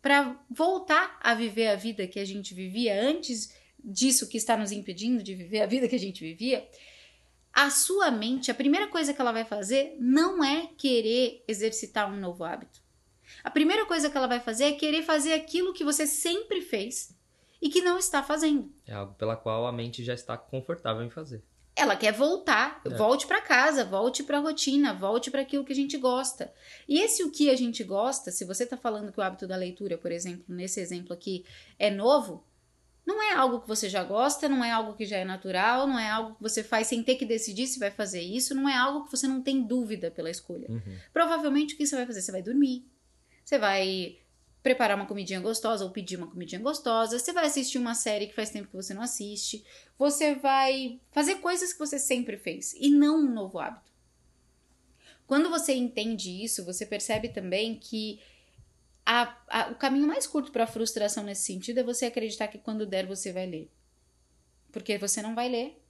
para 0.00 0.40
voltar 0.48 1.18
a 1.20 1.34
viver 1.34 1.66
a 1.66 1.74
vida 1.74 2.06
que 2.06 2.20
a 2.20 2.24
gente 2.24 2.54
vivia 2.54 3.02
antes 3.02 3.52
disso 3.82 4.28
que 4.28 4.36
está 4.36 4.56
nos 4.56 4.70
impedindo 4.70 5.22
de 5.22 5.34
viver 5.34 5.62
a 5.62 5.66
vida 5.66 5.88
que 5.88 5.96
a 5.96 5.98
gente 5.98 6.20
vivia, 6.20 6.68
a 7.52 7.70
sua 7.70 8.10
mente, 8.10 8.50
a 8.50 8.54
primeira 8.54 8.86
coisa 8.86 9.12
que 9.12 9.20
ela 9.20 9.32
vai 9.32 9.44
fazer 9.44 9.96
não 9.98 10.44
é 10.44 10.68
querer 10.76 11.42
exercitar 11.48 12.12
um 12.12 12.20
novo 12.20 12.44
hábito. 12.44 12.80
A 13.42 13.50
primeira 13.50 13.84
coisa 13.86 14.08
que 14.08 14.16
ela 14.16 14.26
vai 14.26 14.38
fazer 14.38 14.64
é 14.64 14.72
querer 14.72 15.02
fazer 15.02 15.32
aquilo 15.32 15.72
que 15.72 15.82
você 15.82 16.06
sempre 16.06 16.60
fez 16.60 17.16
e 17.60 17.68
que 17.68 17.80
não 17.80 17.98
está 17.98 18.22
fazendo. 18.22 18.72
É 18.86 18.94
algo 18.94 19.14
pela 19.14 19.36
qual 19.36 19.66
a 19.66 19.72
mente 19.72 20.04
já 20.04 20.14
está 20.14 20.36
confortável 20.36 21.02
em 21.02 21.10
fazer. 21.10 21.42
Ela 21.74 21.94
quer 21.94 22.12
voltar, 22.12 22.80
é. 22.86 22.88
volte 22.90 23.26
para 23.26 23.42
casa, 23.42 23.84
volte 23.84 24.22
para 24.22 24.38
a 24.38 24.40
rotina, 24.40 24.94
volte 24.94 25.30
para 25.30 25.42
aquilo 25.42 25.64
que 25.64 25.72
a 25.72 25.76
gente 25.76 25.98
gosta. 25.98 26.52
E 26.88 26.98
esse 27.00 27.22
o 27.22 27.30
que 27.30 27.50
a 27.50 27.56
gente 27.56 27.84
gosta, 27.84 28.30
se 28.30 28.46
você 28.46 28.64
está 28.64 28.78
falando 28.78 29.12
que 29.12 29.20
o 29.20 29.22
hábito 29.22 29.46
da 29.46 29.56
leitura, 29.56 29.98
por 29.98 30.10
exemplo, 30.10 30.44
nesse 30.48 30.80
exemplo 30.80 31.12
aqui, 31.12 31.44
é 31.78 31.90
novo, 31.90 32.42
não 33.06 33.22
é 33.22 33.34
algo 33.34 33.60
que 33.60 33.68
você 33.68 33.88
já 33.88 34.02
gosta, 34.02 34.48
não 34.48 34.64
é 34.64 34.72
algo 34.72 34.94
que 34.94 35.04
já 35.04 35.18
é 35.18 35.24
natural, 35.24 35.86
não 35.86 35.98
é 35.98 36.10
algo 36.10 36.34
que 36.34 36.42
você 36.42 36.64
faz 36.64 36.88
sem 36.88 37.02
ter 37.04 37.14
que 37.14 37.24
decidir 37.24 37.68
se 37.68 37.78
vai 37.78 37.90
fazer 37.90 38.20
isso, 38.20 38.54
não 38.54 38.68
é 38.68 38.74
algo 38.74 39.04
que 39.04 39.10
você 39.10 39.28
não 39.28 39.40
tem 39.40 39.62
dúvida 39.62 40.10
pela 40.10 40.28
escolha. 40.28 40.66
Uhum. 40.68 40.98
Provavelmente 41.12 41.74
o 41.74 41.76
que 41.76 41.86
você 41.86 41.94
vai 41.94 42.06
fazer? 42.06 42.20
Você 42.22 42.32
vai 42.32 42.42
dormir, 42.42 42.84
você 43.44 43.58
vai 43.58 44.18
preparar 44.66 44.96
uma 44.96 45.06
comidinha 45.06 45.38
gostosa 45.38 45.84
ou 45.84 45.92
pedir 45.92 46.16
uma 46.16 46.26
comidinha 46.26 46.60
gostosa, 46.60 47.20
você 47.20 47.32
vai 47.32 47.46
assistir 47.46 47.78
uma 47.78 47.94
série 47.94 48.26
que 48.26 48.34
faz 48.34 48.50
tempo 48.50 48.66
que 48.66 48.74
você 48.74 48.92
não 48.92 49.00
assiste, 49.00 49.64
você 49.96 50.34
vai 50.34 51.00
fazer 51.12 51.36
coisas 51.36 51.72
que 51.72 51.78
você 51.78 52.00
sempre 52.00 52.36
fez 52.36 52.74
e 52.74 52.90
não 52.90 53.20
um 53.20 53.32
novo 53.32 53.60
hábito. 53.60 53.92
Quando 55.24 55.48
você 55.48 55.72
entende 55.72 56.42
isso, 56.42 56.64
você 56.64 56.84
percebe 56.84 57.28
também 57.28 57.76
que 57.76 58.20
a, 59.04 59.38
a, 59.46 59.70
o 59.70 59.76
caminho 59.76 60.08
mais 60.08 60.26
curto 60.26 60.50
para 60.50 60.64
a 60.64 60.66
frustração 60.66 61.22
nesse 61.22 61.44
sentido 61.44 61.78
é 61.78 61.84
você 61.84 62.06
acreditar 62.06 62.48
que 62.48 62.58
quando 62.58 62.84
der 62.84 63.06
você 63.06 63.32
vai 63.32 63.46
ler. 63.46 63.70
Porque 64.72 64.98
você 64.98 65.22
não 65.22 65.36
vai 65.36 65.48
ler, 65.48 65.80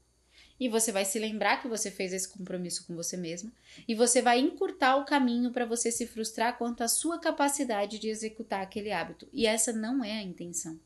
e 0.58 0.68
você 0.68 0.90
vai 0.90 1.04
se 1.04 1.18
lembrar 1.18 1.60
que 1.60 1.68
você 1.68 1.90
fez 1.90 2.12
esse 2.12 2.28
compromisso 2.28 2.86
com 2.86 2.94
você 2.94 3.16
mesma 3.16 3.52
e 3.86 3.94
você 3.94 4.22
vai 4.22 4.40
encurtar 4.40 4.96
o 4.96 5.04
caminho 5.04 5.50
para 5.50 5.66
você 5.66 5.92
se 5.92 6.06
frustrar 6.06 6.56
quanto 6.56 6.82
à 6.82 6.88
sua 6.88 7.18
capacidade 7.18 7.98
de 7.98 8.08
executar 8.08 8.62
aquele 8.62 8.90
hábito. 8.90 9.28
E 9.32 9.46
essa 9.46 9.72
não 9.72 10.02
é 10.02 10.12
a 10.12 10.22
intenção. 10.22 10.78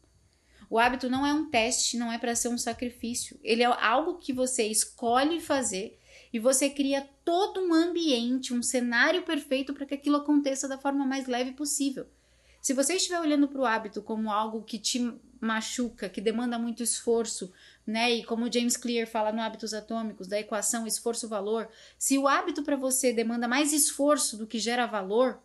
O 0.69 0.79
hábito 0.79 1.09
não 1.09 1.27
é 1.27 1.33
um 1.33 1.51
teste, 1.51 1.97
não 1.97 2.13
é 2.13 2.19
para 2.19 2.37
ser 2.37 2.49
um 2.49 2.59
sacrifício. 2.59 3.39
Ele 3.43 3.63
é 3.63 3.67
algo 3.67 4.19
que 4.19 4.33
você 4.33 4.65
escolhe 4.65 5.41
fazer 5.41 5.99
e 6.33 6.39
você 6.39 6.71
cria 6.71 7.09
todo 7.25 7.61
um 7.61 7.75
ambiente, 7.75 8.55
um 8.55 8.63
cenário 8.63 9.23
perfeito 9.23 9.75
para 9.75 9.87
que 9.87 9.95
aquilo 9.95 10.17
aconteça 10.17 10.69
da 10.69 10.79
forma 10.79 11.05
mais 11.05 11.27
leve 11.27 11.53
possível. 11.53 12.07
Se 12.61 12.73
você 12.73 12.95
estiver 12.95 13.19
olhando 13.19 13.49
para 13.49 13.61
o 13.61 13.65
hábito 13.65 14.03
como 14.03 14.31
algo 14.31 14.63
que 14.63 14.79
te 14.79 15.13
machuca, 15.41 16.09
que 16.09 16.21
demanda 16.21 16.59
muito 16.59 16.83
esforço, 16.83 17.53
né? 17.87 18.11
E 18.13 18.25
como 18.25 18.53
James 18.53 18.77
Clear 18.77 19.07
fala 19.07 19.33
no 19.33 19.41
Hábitos 19.41 19.75
Atômicos, 19.75 20.29
da 20.29 20.39
equação 20.39 20.87
esforço-valor, 20.87 21.69
se 21.99 22.19
o 22.19 22.29
hábito 22.29 22.63
para 22.63 22.77
você 22.77 23.13
demanda 23.13 23.49
mais 23.49 23.73
esforço 23.73 24.37
do 24.37 24.47
que 24.47 24.59
gera 24.59 24.87
valor 24.87 25.41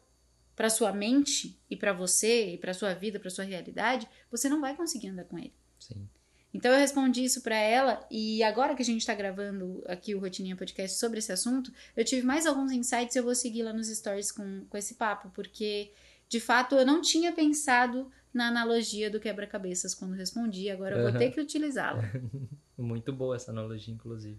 para 0.55 0.69
sua 0.69 0.93
mente 0.93 1.59
e 1.69 1.75
para 1.75 1.91
você 1.91 2.53
e 2.53 2.57
para 2.57 2.73
sua 2.73 2.93
vida, 2.93 3.19
para 3.19 3.29
sua 3.29 3.43
realidade, 3.43 4.07
você 4.31 4.47
não 4.47 4.61
vai 4.61 4.75
conseguir 4.75 5.09
andar 5.09 5.25
com 5.25 5.37
ele. 5.37 5.53
Sim. 5.79 6.07
Então 6.53 6.71
eu 6.71 6.79
respondi 6.79 7.21
isso 7.21 7.41
para 7.41 7.57
ela 7.57 8.07
e 8.09 8.41
agora 8.41 8.75
que 8.75 8.81
a 8.81 8.85
gente 8.85 9.01
está 9.01 9.13
gravando 9.13 9.83
aqui 9.87 10.15
o 10.15 10.19
Rotininha 10.19 10.55
Podcast 10.55 10.97
sobre 10.97 11.19
esse 11.19 11.29
assunto, 11.29 11.69
eu 11.97 12.05
tive 12.05 12.25
mais 12.25 12.45
alguns 12.45 12.71
insights 12.71 13.13
e 13.13 13.19
eu 13.19 13.25
vou 13.25 13.35
seguir 13.35 13.63
lá 13.63 13.73
nos 13.73 13.89
stories 13.89 14.31
com, 14.31 14.65
com 14.69 14.77
esse 14.77 14.93
papo, 14.93 15.29
porque 15.31 15.91
de 16.29 16.39
fato 16.39 16.75
eu 16.75 16.85
não 16.85 17.01
tinha 17.01 17.33
pensado 17.33 18.09
na 18.35 18.49
analogia 18.49 19.09
do 19.09 19.19
quebra-cabeças 19.19 19.95
quando 19.95 20.13
respondi, 20.13 20.69
agora 20.69 20.97
eu 20.97 21.09
vou 21.09 21.17
ter 21.17 21.31
que 21.31 21.39
utilizá-la. 21.39 22.03
Muito 22.77 23.13
boa 23.13 23.37
essa 23.37 23.49
analogia, 23.49 23.93
inclusive. 23.93 24.37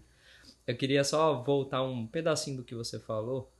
Eu 0.67 0.77
queria 0.77 1.03
só 1.03 1.41
voltar 1.41 1.81
um 1.81 2.05
pedacinho 2.05 2.57
do 2.57 2.63
que 2.63 2.75
você 2.75 2.99
falou, 2.99 3.51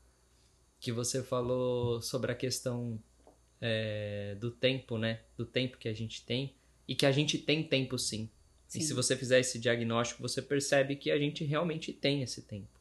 que 0.80 0.91
você 0.91 1.23
falou 1.23 2.02
sobre 2.04 2.32
a 2.32 2.36
questão 2.36 3.02
é, 3.60 4.36
do 4.39 4.52
tempo, 4.52 5.00
né? 5.00 5.21
Do 5.36 5.43
tempo 5.43 5.78
que 5.78 5.89
a 5.89 5.93
gente 5.93 6.23
tem 6.23 6.54
e 6.88 6.93
que 6.93 7.08
a 7.08 7.12
gente 7.12 7.39
tem 7.39 7.63
tempo 7.63 7.97
sim. 7.97 8.30
sim. 8.67 8.80
E 8.80 8.84
se 8.84 8.93
você 8.93 9.15
fizer 9.15 9.39
esse 9.39 9.58
diagnóstico, 9.58 10.21
você 10.21 10.39
percebe 10.39 10.95
que 10.95 11.10
a 11.10 11.17
gente 11.17 11.43
realmente 11.43 11.91
tem 11.91 12.21
esse 12.21 12.43
tempo. 12.43 12.80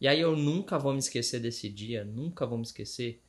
E 0.00 0.08
aí 0.08 0.20
eu 0.20 0.34
nunca 0.34 0.78
vou 0.78 0.94
me 0.94 1.00
esquecer 1.00 1.38
desse 1.38 1.68
dia, 1.68 2.02
nunca 2.02 2.46
vou 2.46 2.56
me 2.56 2.64
esquecer 2.64 3.20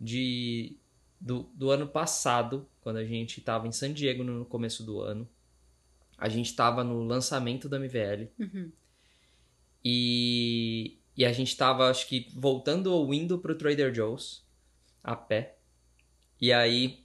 de 0.00 0.76
do, 1.20 1.50
do 1.54 1.70
ano 1.70 1.86
passado, 1.86 2.68
quando 2.80 2.96
a 2.96 3.04
gente 3.04 3.40
estava 3.40 3.66
em 3.66 3.72
San 3.72 3.92
Diego 3.92 4.22
no 4.22 4.44
começo 4.44 4.82
do 4.82 5.00
ano. 5.00 5.28
A 6.16 6.28
gente 6.28 6.46
estava 6.46 6.82
no 6.82 7.02
lançamento 7.04 7.68
da 7.68 7.78
MVL. 7.78 8.28
Uhum. 8.38 8.72
E, 9.84 10.98
e 11.16 11.24
a 11.24 11.32
gente 11.32 11.48
estava, 11.48 11.88
acho 11.88 12.08
que, 12.08 12.28
voltando 12.34 12.92
ou 12.92 13.12
indo 13.14 13.38
pro 13.38 13.56
Trader 13.56 13.94
Joe's 13.94 14.44
a 15.02 15.14
pé. 15.14 15.56
E 16.40 16.52
aí 16.52 17.04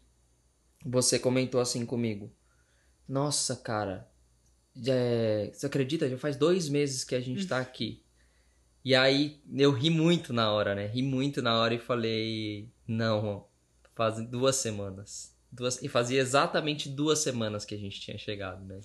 você 0.86 1.20
comentou 1.20 1.62
assim 1.62 1.86
comigo: 1.86 2.32
Nossa, 3.08 3.56
cara, 3.56 4.10
é, 4.88 5.52
você 5.54 5.66
acredita? 5.66 6.10
Já 6.10 6.18
faz 6.18 6.36
dois 6.36 6.70
meses 6.70 7.04
que 7.04 7.16
a 7.16 7.22
gente 7.22 7.42
está 7.42 7.60
aqui. 7.60 8.04
E 8.84 8.94
aí 8.94 9.42
eu 9.56 9.72
ri 9.72 9.90
muito 9.90 10.34
na 10.34 10.52
hora, 10.52 10.76
né? 10.76 10.88
Ri 10.88 11.02
muito 11.02 11.42
na 11.42 11.58
hora 11.58 11.74
e 11.74 11.80
falei: 11.80 12.70
Não, 12.88 13.46
Fazem 13.96 14.26
duas 14.26 14.56
semanas. 14.56 15.34
Duas, 15.52 15.82
e 15.82 15.88
fazia 15.88 16.20
exatamente 16.20 16.90
duas 16.90 17.20
semanas 17.20 17.64
que 17.64 17.76
a 17.76 17.78
gente 17.78 18.00
tinha 18.00 18.18
chegado, 18.18 18.66
né? 18.66 18.82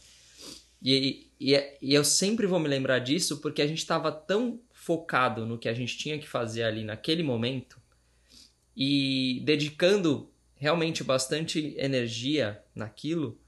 E, 0.82 1.28
e, 1.40 1.54
e 1.80 1.94
eu 1.94 2.04
sempre 2.04 2.46
vou 2.46 2.60
me 2.60 2.68
lembrar 2.68 2.98
disso 3.00 3.38
porque 3.38 3.62
a 3.62 3.66
gente 3.66 3.78
estava 3.78 4.12
tão 4.12 4.60
focado 4.72 5.44
no 5.44 5.58
que 5.58 5.68
a 5.68 5.74
gente 5.74 5.98
tinha 5.98 6.18
que 6.18 6.28
fazer 6.28 6.62
ali 6.62 6.84
naquele 6.84 7.22
momento 7.22 7.80
e 8.76 9.42
dedicando 9.44 10.30
realmente 10.54 11.02
bastante 11.02 11.74
energia 11.76 12.62
naquilo 12.74 13.40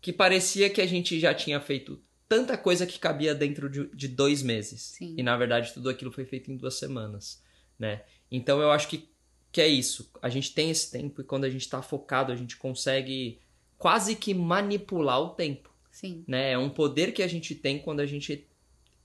que 0.00 0.12
parecia 0.12 0.70
que 0.70 0.80
a 0.80 0.86
gente 0.86 1.18
já 1.18 1.34
tinha 1.34 1.60
feito 1.60 2.00
tanta 2.28 2.56
coisa 2.56 2.86
que 2.86 2.98
cabia 2.98 3.34
dentro 3.34 3.68
de, 3.68 3.86
de 3.94 4.08
dois 4.08 4.42
meses. 4.42 4.80
Sim. 4.80 5.14
E 5.16 5.22
na 5.22 5.36
verdade 5.36 5.72
tudo 5.72 5.88
aquilo 5.88 6.12
foi 6.12 6.24
feito 6.24 6.50
em 6.50 6.56
duas 6.56 6.74
semanas, 6.74 7.42
né? 7.78 8.02
Então 8.30 8.60
eu 8.60 8.70
acho 8.70 8.88
que 8.88 9.08
que 9.54 9.60
é 9.60 9.68
isso. 9.68 10.10
A 10.20 10.28
gente 10.28 10.52
tem 10.52 10.68
esse 10.68 10.90
tempo 10.90 11.20
e 11.20 11.24
quando 11.24 11.44
a 11.44 11.48
gente 11.48 11.60
está 11.60 11.80
focado, 11.80 12.32
a 12.32 12.34
gente 12.34 12.56
consegue 12.56 13.38
quase 13.78 14.16
que 14.16 14.34
manipular 14.34 15.20
o 15.20 15.28
tempo. 15.28 15.72
Sim. 15.92 16.24
Né? 16.26 16.50
É 16.50 16.58
um 16.58 16.68
poder 16.68 17.12
que 17.12 17.22
a 17.22 17.28
gente 17.28 17.54
tem 17.54 17.78
quando 17.78 18.00
a 18.00 18.06
gente 18.06 18.48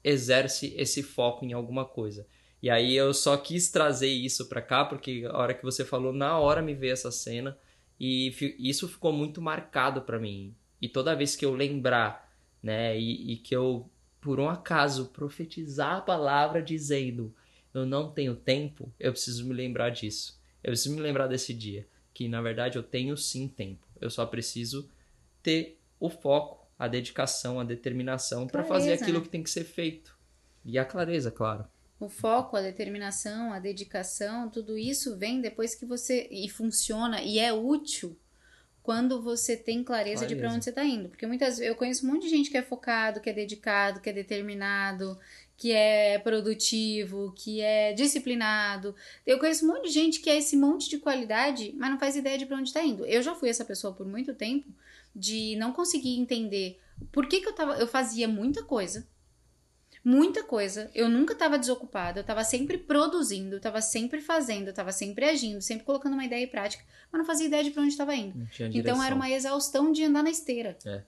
exerce 0.03 0.73
esse 0.75 1.03
foco 1.03 1.45
em 1.45 1.53
alguma 1.53 1.85
coisa. 1.85 2.25
E 2.63 2.67
aí 2.67 2.95
eu 2.95 3.13
só 3.13 3.37
quis 3.37 3.69
trazer 3.69 4.07
isso 4.07 4.49
para 4.49 4.59
cá 4.59 4.83
porque 4.83 5.23
a 5.29 5.37
hora 5.37 5.53
que 5.53 5.63
você 5.63 5.85
falou, 5.85 6.11
na 6.11 6.39
hora 6.39 6.63
me 6.63 6.73
veio 6.73 6.93
essa 6.93 7.11
cena 7.11 7.55
e 7.99 8.33
isso 8.57 8.87
ficou 8.87 9.13
muito 9.13 9.39
marcado 9.39 10.01
para 10.01 10.17
mim. 10.17 10.55
E 10.81 10.89
toda 10.89 11.15
vez 11.15 11.35
que 11.35 11.45
eu 11.45 11.53
lembrar, 11.53 12.27
né, 12.63 12.99
e, 12.99 13.33
e 13.33 13.37
que 13.37 13.55
eu 13.55 13.87
por 14.19 14.39
um 14.39 14.49
acaso 14.49 15.09
profetizar 15.09 15.97
a 15.97 16.01
palavra 16.01 16.59
dizendo 16.59 17.35
eu 17.71 17.85
não 17.85 18.11
tenho 18.11 18.35
tempo, 18.35 18.91
eu 18.99 19.11
preciso 19.11 19.45
me 19.45 19.53
lembrar 19.53 19.91
disso. 19.91 20.38
Eu 20.63 20.71
preciso 20.71 20.95
me 20.95 21.01
lembrar 21.01 21.27
desse 21.27 21.53
dia, 21.53 21.87
que 22.13 22.27
na 22.27 22.41
verdade 22.41 22.77
eu 22.77 22.83
tenho 22.83 23.15
sim 23.15 23.47
tempo. 23.47 23.87
Eu 23.99 24.09
só 24.09 24.25
preciso 24.25 24.89
ter 25.41 25.79
o 25.99 26.09
foco, 26.09 26.67
a 26.77 26.87
dedicação, 26.87 27.59
a 27.59 27.63
determinação 27.63 28.47
para 28.47 28.63
fazer 28.63 28.93
aquilo 28.93 29.21
que 29.21 29.29
tem 29.29 29.43
que 29.43 29.49
ser 29.49 29.63
feito. 29.63 30.17
E 30.63 30.77
a 30.77 30.85
clareza, 30.85 31.31
claro. 31.31 31.65
O 31.99 32.07
foco, 32.07 32.55
a 32.55 32.61
determinação, 32.61 33.51
a 33.51 33.59
dedicação, 33.59 34.49
tudo 34.49 34.77
isso 34.77 35.17
vem 35.17 35.41
depois 35.41 35.75
que 35.75 35.85
você. 35.85 36.27
e 36.31 36.47
funciona 36.49 37.21
e 37.21 37.39
é 37.39 37.51
útil 37.51 38.17
quando 38.89 39.21
você 39.21 39.55
tem 39.55 39.83
clareza, 39.83 40.21
clareza. 40.21 40.25
de 40.25 40.35
para 40.35 40.51
onde 40.51 40.63
você 40.63 40.71
está 40.71 40.83
indo. 40.83 41.09
Porque 41.09 41.27
muitas 41.27 41.59
vezes 41.59 41.69
eu 41.69 41.75
conheço 41.75 42.03
um 42.03 42.11
monte 42.11 42.23
de 42.23 42.29
gente 42.29 42.49
que 42.49 42.57
é 42.57 42.63
focado, 42.63 43.21
que 43.21 43.29
é 43.29 43.33
dedicado, 43.33 43.99
que 43.99 44.09
é 44.09 44.11
determinado, 44.11 45.15
que 45.55 45.71
é 45.71 46.17
produtivo, 46.17 47.31
que 47.35 47.61
é 47.61 47.93
disciplinado. 47.93 48.95
Eu 49.27 49.37
conheço 49.37 49.63
um 49.63 49.67
monte 49.67 49.83
de 49.83 49.91
gente 49.91 50.19
que 50.19 50.27
é 50.27 50.39
esse 50.39 50.57
monte 50.57 50.89
de 50.89 50.97
qualidade, 50.97 51.71
mas 51.77 51.91
não 51.91 51.99
faz 51.99 52.15
ideia 52.15 52.35
de 52.35 52.47
para 52.47 52.57
onde 52.57 52.69
está 52.69 52.83
indo. 52.83 53.05
Eu 53.05 53.21
já 53.21 53.35
fui 53.35 53.49
essa 53.49 53.63
pessoa 53.63 53.93
por 53.93 54.07
muito 54.07 54.33
tempo 54.33 54.67
de 55.15 55.55
não 55.57 55.71
conseguir 55.71 56.17
entender 56.17 56.79
por 57.11 57.27
que, 57.27 57.41
que 57.41 57.47
eu, 57.47 57.53
tava, 57.53 57.75
eu 57.75 57.85
fazia 57.85 58.27
muita 58.27 58.63
coisa 58.63 59.05
muita 60.09 60.43
coisa. 60.43 60.89
Eu 60.95 61.07
nunca 61.07 61.33
estava 61.33 61.59
desocupada, 61.59 62.19
eu 62.19 62.21
estava 62.21 62.43
sempre 62.43 62.77
produzindo, 62.77 63.57
estava 63.57 63.79
sempre 63.79 64.19
fazendo, 64.19 64.69
estava 64.69 64.91
sempre 64.91 65.25
agindo, 65.25 65.61
sempre 65.61 65.85
colocando 65.85 66.13
uma 66.13 66.25
ideia 66.25 66.43
em 66.43 66.47
prática, 66.47 66.83
mas 67.11 67.19
não 67.19 67.25
fazia 67.25 67.45
ideia 67.45 67.63
de 67.63 67.69
para 67.69 67.83
onde 67.83 67.91
estava 67.91 68.15
indo. 68.15 68.47
Então 68.73 69.03
era 69.03 69.13
uma 69.13 69.29
exaustão 69.29 69.91
de 69.91 70.03
andar 70.03 70.23
na 70.23 70.31
esteira. 70.31 70.75
É. 70.83 71.03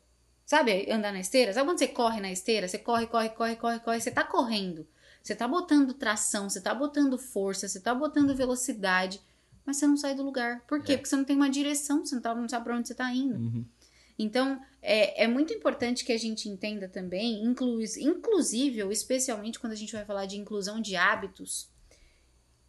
Sabe, 0.45 0.91
andar 0.91 1.11
na 1.11 1.19
esteira? 1.19 1.51
Sabe 1.51 1.67
quando 1.67 1.79
você 1.79 1.87
corre 1.87 2.21
na 2.21 2.31
esteira? 2.31 2.67
Você 2.67 2.77
corre, 2.77 3.07
corre, 3.07 3.29
corre, 3.29 3.55
corre, 3.55 3.79
corre, 3.79 4.01
você 4.01 4.11
tá 4.11 4.23
correndo. 4.23 4.85
Você 5.23 5.35
tá 5.35 5.47
botando 5.47 5.93
tração, 5.93 6.49
você 6.49 6.61
tá 6.61 6.73
botando 6.73 7.17
força, 7.17 7.67
você 7.67 7.79
tá 7.79 7.95
botando 7.95 8.35
velocidade, 8.35 9.21
mas 9.65 9.77
você 9.77 9.87
não 9.87 9.97
sai 9.97 10.13
do 10.13 10.23
lugar. 10.23 10.61
Por 10.67 10.83
quê? 10.83 10.93
É. 10.93 10.97
Porque 10.97 11.09
você 11.09 11.15
não 11.15 11.23
tem 11.23 11.35
uma 11.35 11.49
direção, 11.49 12.05
você 12.05 12.15
não, 12.15 12.21
tá, 12.21 12.35
não 12.35 12.49
sabe 12.49 12.65
para 12.65 12.75
onde 12.75 12.87
você 12.87 12.95
tá 12.95 13.11
indo. 13.13 13.35
Uhum. 13.35 13.65
Então, 14.21 14.61
é, 14.81 15.23
é 15.23 15.27
muito 15.27 15.53
importante 15.53 16.05
que 16.05 16.11
a 16.11 16.17
gente 16.17 16.47
entenda 16.47 16.87
também, 16.87 17.43
inclu 17.43 17.81
inclusive, 17.99 18.83
ou 18.83 18.91
especialmente 18.91 19.59
quando 19.59 19.73
a 19.73 19.75
gente 19.75 19.93
vai 19.93 20.05
falar 20.05 20.25
de 20.25 20.37
inclusão 20.37 20.79
de 20.79 20.95
hábitos, 20.95 21.69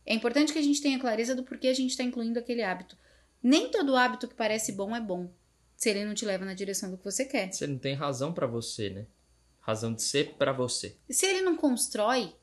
é 0.07 0.15
importante 0.15 0.53
que 0.53 0.59
a 0.59 0.63
gente 0.63 0.81
tenha 0.81 0.99
clareza 0.99 1.35
do 1.35 1.45
porquê 1.45 1.69
a 1.69 1.75
gente 1.75 1.91
está 1.91 2.03
incluindo 2.03 2.39
aquele 2.39 2.63
hábito. 2.63 2.97
Nem 3.43 3.71
todo 3.71 3.97
hábito 3.97 4.27
que 4.27 4.35
parece 4.35 4.73
bom 4.73 4.97
é 4.97 5.01
bom, 5.01 5.31
se 5.77 5.91
ele 5.91 6.05
não 6.05 6.15
te 6.15 6.25
leva 6.25 6.45
na 6.45 6.55
direção 6.55 6.91
do 6.91 6.97
que 6.97 7.05
você 7.05 7.25
quer. 7.25 7.53
Você 7.53 7.67
não 7.67 7.79
tem 7.79 7.95
razão 7.95 8.33
para 8.33 8.47
você, 8.47 8.91
né? 8.91 9.07
Razão 9.61 9.95
de 9.95 10.03
ser 10.03 10.35
para 10.35 10.53
você. 10.53 10.97
Se 11.11 11.27
ele 11.27 11.43
não 11.43 11.57
constrói 11.57 12.35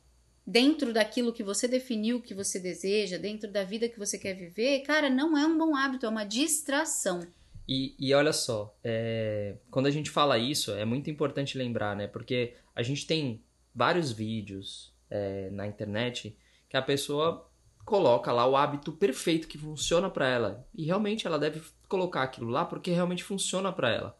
dentro 0.46 0.94
daquilo 0.94 1.34
que 1.34 1.44
você 1.44 1.68
definiu 1.68 2.22
que 2.22 2.34
você 2.34 2.60
deseja, 2.60 3.18
dentro 3.18 3.52
da 3.52 3.64
vida 3.64 3.90
que 3.90 4.00
você 4.00 4.18
quer 4.18 4.34
viver, 4.34 4.82
cara, 4.82 5.10
não 5.10 5.38
é 5.38 5.46
um 5.46 5.58
bom 5.58 5.76
hábito, 5.76 6.06
é 6.06 6.10
uma 6.10 6.24
distração. 6.24 7.22
E, 7.72 7.96
e 8.00 8.16
olha 8.16 8.34
só, 8.34 8.76
é, 8.84 9.58
quando 9.70 9.86
a 9.86 9.92
gente 9.92 10.10
fala 10.10 10.40
isso, 10.40 10.72
é 10.72 10.84
muito 10.84 11.08
importante 11.12 11.56
lembrar, 11.56 11.96
né? 11.96 12.08
Porque 12.08 12.56
a 12.76 12.82
gente 12.82 13.06
tem 13.06 13.44
vários 13.76 14.12
vídeos 14.12 14.92
é, 15.08 15.52
na 15.52 15.68
internet 15.68 16.36
que 16.68 16.76
a 16.76 16.82
pessoa 16.82 17.48
coloca 17.86 18.32
lá 18.32 18.48
o 18.48 18.58
hábito 18.58 18.92
perfeito 18.92 19.48
que 19.48 19.56
funciona 19.56 20.10
para 20.10 20.28
ela. 20.28 20.68
E 20.74 20.84
realmente 20.84 21.28
ela 21.28 21.38
deve 21.38 21.62
colocar 21.88 22.24
aquilo 22.24 22.50
lá 22.50 22.66
porque 22.66 22.90
realmente 22.90 23.24
funciona 23.24 23.72
para 23.72 23.92
ela. 23.92 24.18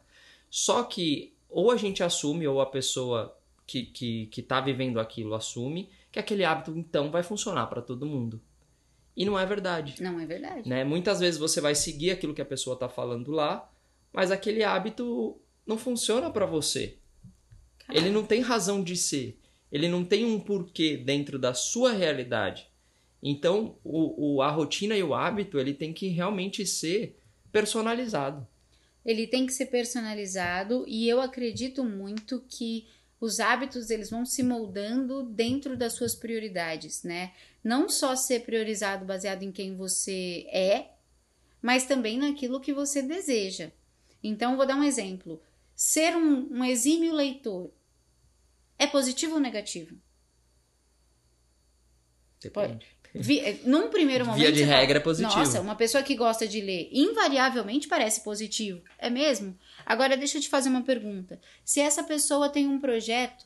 Só 0.48 0.84
que 0.84 1.36
ou 1.50 1.72
a 1.72 1.76
gente 1.76 2.04
assume, 2.04 2.48
ou 2.48 2.62
a 2.62 2.68
pessoa 2.68 3.36
que, 3.66 3.82
que, 3.82 4.28
que 4.28 4.44
tá 4.44 4.62
vivendo 4.62 5.00
aquilo 5.00 5.34
assume, 5.34 5.90
que 6.12 6.20
aquele 6.20 6.46
hábito 6.46 6.78
então 6.78 7.10
vai 7.10 7.24
funcionar 7.24 7.66
para 7.66 7.82
todo 7.82 8.06
mundo. 8.06 8.40
E 9.20 9.26
não 9.26 9.38
é 9.38 9.46
verdade. 9.46 10.02
Não 10.02 10.18
é 10.18 10.26
verdade. 10.26 10.70
Né? 10.70 10.86
Muitas 10.86 11.20
vezes 11.20 11.38
você 11.38 11.60
vai 11.60 11.76
seguir 11.76 12.12
aquilo 12.12 12.34
que 12.34 12.42
a 12.42 12.46
pessoa 12.46 12.76
está 12.76 12.88
falando 12.88 13.32
lá, 13.32 13.70
mas 14.14 14.32
aquele 14.32 14.64
hábito 14.64 15.38
não 15.68 15.78
funciona 15.78 16.32
para 16.32 16.46
você. 16.46 16.98
Caramba. 17.80 18.00
Ele 18.00 18.14
não 18.14 18.24
tem 18.24 18.40
razão 18.40 18.82
de 18.82 18.96
ser. 18.96 19.38
Ele 19.70 19.90
não 19.90 20.06
tem 20.06 20.24
um 20.24 20.40
porquê 20.40 20.96
dentro 20.96 21.38
da 21.38 21.54
sua 21.54 21.92
realidade. 21.92 22.70
Então, 23.22 23.78
o, 23.84 24.38
o, 24.38 24.42
a 24.42 24.50
rotina 24.50 24.96
e 24.96 25.04
o 25.04 25.14
hábito, 25.14 25.60
ele 25.60 25.74
tem 25.74 25.92
que 25.92 26.08
realmente 26.08 26.66
ser 26.66 27.20
personalizado. 27.52 28.48
Ele 29.04 29.28
tem 29.28 29.46
que 29.46 29.52
ser 29.52 29.66
personalizado 29.66 30.86
e 30.88 31.10
eu 31.10 31.20
acredito 31.20 31.84
muito 31.84 32.42
que 32.48 32.88
os 33.20 33.40
hábitos 33.40 33.90
eles 33.90 34.10
vão 34.10 34.26
se 34.26 34.42
moldando 34.42 35.24
dentro 35.24 35.76
das 35.76 35.94
suas 35.94 36.16
prioridades, 36.16 37.04
né? 37.04 37.34
Não 37.64 37.90
só 37.90 38.16
ser 38.16 38.42
priorizado 38.42 39.06
baseado 39.06 39.44
em 39.44 39.52
quem 39.52 39.76
você 39.76 40.48
é, 40.52 40.92
mas 41.62 41.86
também 41.86 42.18
naquilo 42.18 42.62
que 42.62 42.74
você 42.74 43.02
deseja. 43.02 43.72
Então, 44.24 44.56
vou 44.56 44.66
dar 44.66 44.76
um 44.76 44.84
exemplo. 44.84 45.42
Ser 45.76 46.16
um, 46.16 46.48
um 46.52 46.64
exímio 46.64 47.14
leitor 47.14 47.72
é 48.78 48.88
positivo 48.88 49.36
ou 49.36 49.40
negativo? 49.40 49.98
Depende. 52.42 52.86
Vi, 53.14 53.40
eh, 53.40 53.60
num 53.66 53.90
primeiro 53.90 54.26
momento. 54.26 54.42
Via 54.42 54.52
de 54.52 54.64
regra 54.64 55.00
é 55.00 55.02
positivo. 55.02 55.36
Nossa, 55.36 55.60
uma 55.60 55.76
pessoa 55.76 56.04
que 56.04 56.16
gosta 56.16 56.48
de 56.48 56.62
ler 56.62 56.90
invariavelmente 56.92 57.88
parece 57.88 58.24
positivo. 58.24 58.82
É 58.98 59.10
mesmo? 59.10 59.58
Agora 59.90 60.16
deixa 60.16 60.38
eu 60.38 60.42
te 60.42 60.48
fazer 60.48 60.70
uma 60.70 60.84
pergunta. 60.84 61.42
Se 61.66 61.82
essa 61.82 62.04
pessoa 62.04 62.48
tem 62.48 62.68
um 62.68 62.80
projeto 62.80 63.44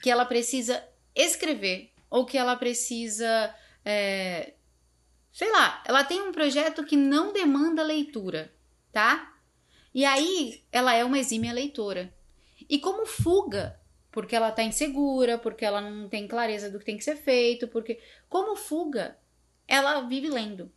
que 0.00 0.08
ela 0.08 0.24
precisa 0.24 0.80
escrever, 1.12 1.92
ou 2.08 2.24
que 2.24 2.38
ela 2.38 2.54
precisa. 2.54 3.52
É, 3.84 4.54
sei 5.32 5.50
lá, 5.50 5.82
ela 5.84 6.04
tem 6.04 6.22
um 6.22 6.30
projeto 6.30 6.84
que 6.84 6.94
não 6.94 7.32
demanda 7.32 7.82
leitura, 7.82 8.54
tá? 8.92 9.36
E 9.92 10.04
aí 10.04 10.62
ela 10.70 10.94
é 10.94 11.04
uma 11.04 11.18
exímia 11.18 11.52
leitora. 11.52 12.14
E 12.68 12.78
como 12.78 13.04
fuga 13.04 13.80
porque 14.12 14.36
ela 14.36 14.52
tá 14.52 14.62
insegura, 14.62 15.38
porque 15.38 15.64
ela 15.64 15.80
não 15.80 16.08
tem 16.08 16.28
clareza 16.28 16.70
do 16.70 16.78
que 16.78 16.84
tem 16.84 16.96
que 16.96 17.04
ser 17.04 17.16
feito, 17.16 17.66
porque 17.66 18.00
como 18.28 18.54
fuga, 18.54 19.18
ela 19.66 20.02
vive 20.02 20.28
lendo. 20.28 20.70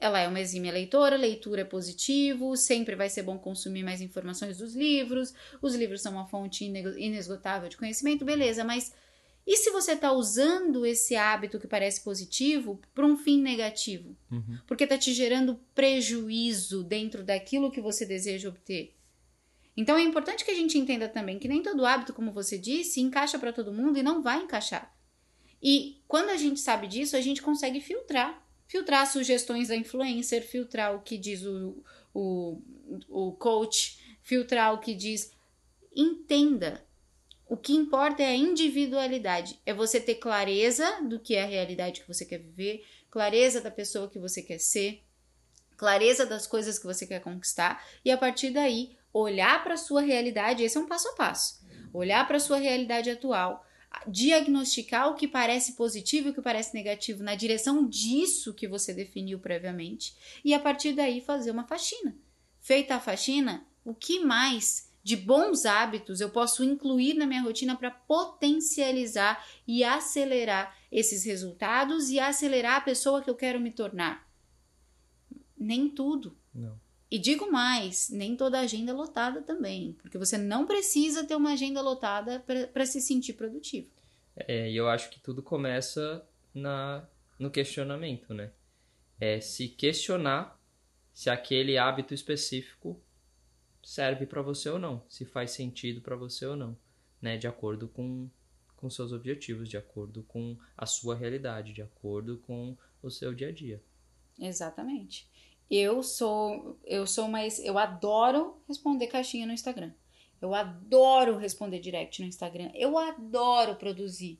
Ela 0.00 0.20
é 0.20 0.28
uma 0.28 0.40
exímia 0.40 0.72
leitora, 0.72 1.16
leitura 1.16 1.62
é 1.62 1.64
positivo, 1.64 2.56
sempre 2.56 2.94
vai 2.94 3.10
ser 3.10 3.22
bom 3.22 3.36
consumir 3.38 3.82
mais 3.82 4.00
informações 4.00 4.58
dos 4.58 4.74
livros, 4.74 5.34
os 5.60 5.74
livros 5.74 6.00
são 6.00 6.12
uma 6.12 6.26
fonte 6.26 6.64
inesgotável 6.64 7.68
de 7.68 7.76
conhecimento, 7.76 8.24
beleza, 8.24 8.62
mas 8.62 8.92
e 9.48 9.56
se 9.56 9.70
você 9.70 9.92
está 9.92 10.12
usando 10.12 10.84
esse 10.84 11.16
hábito 11.16 11.58
que 11.58 11.66
parece 11.66 12.02
positivo 12.02 12.78
para 12.94 13.06
um 13.06 13.16
fim 13.16 13.40
negativo? 13.40 14.14
Uhum. 14.30 14.58
Porque 14.66 14.84
está 14.84 14.98
te 14.98 15.14
gerando 15.14 15.58
prejuízo 15.74 16.84
dentro 16.84 17.24
daquilo 17.24 17.70
que 17.70 17.80
você 17.80 18.04
deseja 18.04 18.50
obter. 18.50 18.94
Então 19.74 19.96
é 19.96 20.02
importante 20.02 20.44
que 20.44 20.50
a 20.50 20.54
gente 20.54 20.76
entenda 20.76 21.08
também 21.08 21.38
que 21.38 21.48
nem 21.48 21.62
todo 21.62 21.86
hábito, 21.86 22.12
como 22.12 22.30
você 22.30 22.58
disse, 22.58 23.00
encaixa 23.00 23.38
para 23.38 23.50
todo 23.50 23.72
mundo 23.72 23.98
e 23.98 24.02
não 24.02 24.22
vai 24.22 24.42
encaixar. 24.42 24.94
E 25.62 26.02
quando 26.06 26.28
a 26.28 26.36
gente 26.36 26.60
sabe 26.60 26.86
disso, 26.86 27.16
a 27.16 27.20
gente 27.22 27.40
consegue 27.40 27.80
filtrar. 27.80 28.46
Filtrar 28.68 29.10
sugestões 29.10 29.68
da 29.68 29.76
influencer, 29.76 30.46
filtrar 30.46 30.94
o 30.94 31.00
que 31.00 31.18
diz 31.18 31.42
o, 31.42 31.82
o, 32.14 32.62
o 33.08 33.32
coach, 33.32 33.98
filtrar 34.22 34.74
o 34.74 34.78
que 34.78 34.94
diz. 34.94 35.32
Entenda. 35.96 36.86
O 37.48 37.56
que 37.56 37.72
importa 37.72 38.22
é 38.22 38.26
a 38.26 38.36
individualidade. 38.36 39.58
É 39.64 39.72
você 39.72 39.98
ter 39.98 40.16
clareza 40.16 41.00
do 41.02 41.18
que 41.18 41.34
é 41.34 41.44
a 41.44 41.46
realidade 41.46 42.02
que 42.02 42.08
você 42.08 42.26
quer 42.26 42.38
viver, 42.38 42.84
clareza 43.10 43.60
da 43.60 43.70
pessoa 43.70 44.10
que 44.10 44.18
você 44.18 44.42
quer 44.42 44.58
ser, 44.58 45.02
clareza 45.74 46.26
das 46.26 46.46
coisas 46.46 46.78
que 46.78 46.84
você 46.84 47.06
quer 47.06 47.20
conquistar, 47.20 47.82
e 48.04 48.10
a 48.10 48.18
partir 48.18 48.50
daí 48.50 48.98
olhar 49.14 49.64
para 49.64 49.74
a 49.74 49.78
sua 49.78 50.02
realidade, 50.02 50.62
esse 50.62 50.76
é 50.76 50.80
um 50.80 50.86
passo 50.86 51.08
a 51.08 51.12
passo. 51.14 51.64
Olhar 51.92 52.26
para 52.26 52.36
a 52.36 52.40
sua 52.40 52.58
realidade 52.58 53.08
atual, 53.08 53.64
diagnosticar 54.06 55.08
o 55.08 55.14
que 55.14 55.26
parece 55.26 55.72
positivo 55.72 56.28
e 56.28 56.30
o 56.30 56.34
que 56.34 56.42
parece 56.42 56.74
negativo 56.74 57.22
na 57.22 57.34
direção 57.34 57.86
disso 57.86 58.54
que 58.54 58.68
você 58.68 58.92
definiu 58.92 59.38
previamente 59.38 60.16
e 60.44 60.54
a 60.54 60.60
partir 60.60 60.92
daí 60.92 61.20
fazer 61.20 61.50
uma 61.50 61.66
faxina. 61.66 62.16
Feita 62.60 62.96
a 62.96 63.00
faxina, 63.00 63.66
o 63.84 63.94
que 63.94 64.20
mais 64.20 64.88
de 65.02 65.16
bons 65.16 65.64
hábitos 65.64 66.20
eu 66.20 66.28
posso 66.28 66.62
incluir 66.62 67.14
na 67.14 67.26
minha 67.26 67.42
rotina 67.42 67.74
para 67.74 67.90
potencializar 67.90 69.42
e 69.66 69.82
acelerar 69.82 70.76
esses 70.92 71.24
resultados 71.24 72.10
e 72.10 72.20
acelerar 72.20 72.76
a 72.76 72.82
pessoa 72.82 73.22
que 73.22 73.30
eu 73.30 73.34
quero 73.34 73.58
me 73.58 73.70
tornar? 73.70 74.28
Nem 75.56 75.88
tudo. 75.88 76.36
Não. 76.54 76.78
E 77.10 77.18
digo 77.18 77.50
mais, 77.50 78.10
nem 78.10 78.36
toda 78.36 78.60
agenda 78.60 78.90
é 78.90 78.94
lotada 78.94 79.40
também, 79.42 79.94
porque 79.94 80.18
você 80.18 80.36
não 80.36 80.66
precisa 80.66 81.24
ter 81.24 81.34
uma 81.36 81.52
agenda 81.52 81.80
lotada 81.80 82.44
para 82.72 82.84
se 82.84 83.00
sentir 83.00 83.32
produtivo. 83.32 83.88
É, 84.36 84.70
e 84.70 84.76
eu 84.76 84.88
acho 84.88 85.08
que 85.10 85.18
tudo 85.18 85.42
começa 85.42 86.26
na, 86.54 87.08
no 87.38 87.50
questionamento, 87.50 88.34
né? 88.34 88.52
É 89.18 89.40
se 89.40 89.68
questionar 89.68 90.60
se 91.12 91.30
aquele 91.30 91.78
hábito 91.78 92.14
específico 92.14 93.02
serve 93.82 94.26
para 94.26 94.42
você 94.42 94.68
ou 94.68 94.78
não, 94.78 95.02
se 95.08 95.24
faz 95.24 95.52
sentido 95.52 96.00
para 96.02 96.14
você 96.14 96.44
ou 96.44 96.56
não, 96.56 96.76
né? 97.20 97.36
De 97.36 97.48
acordo 97.48 97.88
com 97.88 98.30
com 98.78 98.88
seus 98.88 99.12
objetivos, 99.12 99.68
de 99.68 99.76
acordo 99.76 100.22
com 100.22 100.56
a 100.76 100.86
sua 100.86 101.16
realidade, 101.16 101.72
de 101.72 101.82
acordo 101.82 102.38
com 102.38 102.76
o 103.02 103.10
seu 103.10 103.34
dia 103.34 103.48
a 103.48 103.52
dia. 103.52 103.82
Exatamente. 104.38 105.28
Eu 105.70 106.02
sou, 106.02 106.78
eu 106.84 107.06
sou 107.06 107.28
mais, 107.28 107.58
eu 107.58 107.78
adoro 107.78 108.56
responder 108.66 109.06
caixinha 109.06 109.46
no 109.46 109.52
Instagram. 109.52 109.92
Eu 110.40 110.54
adoro 110.54 111.36
responder 111.36 111.80
direct 111.80 112.22
no 112.22 112.28
Instagram. 112.28 112.70
Eu 112.74 112.96
adoro 112.96 113.74
produzir 113.74 114.38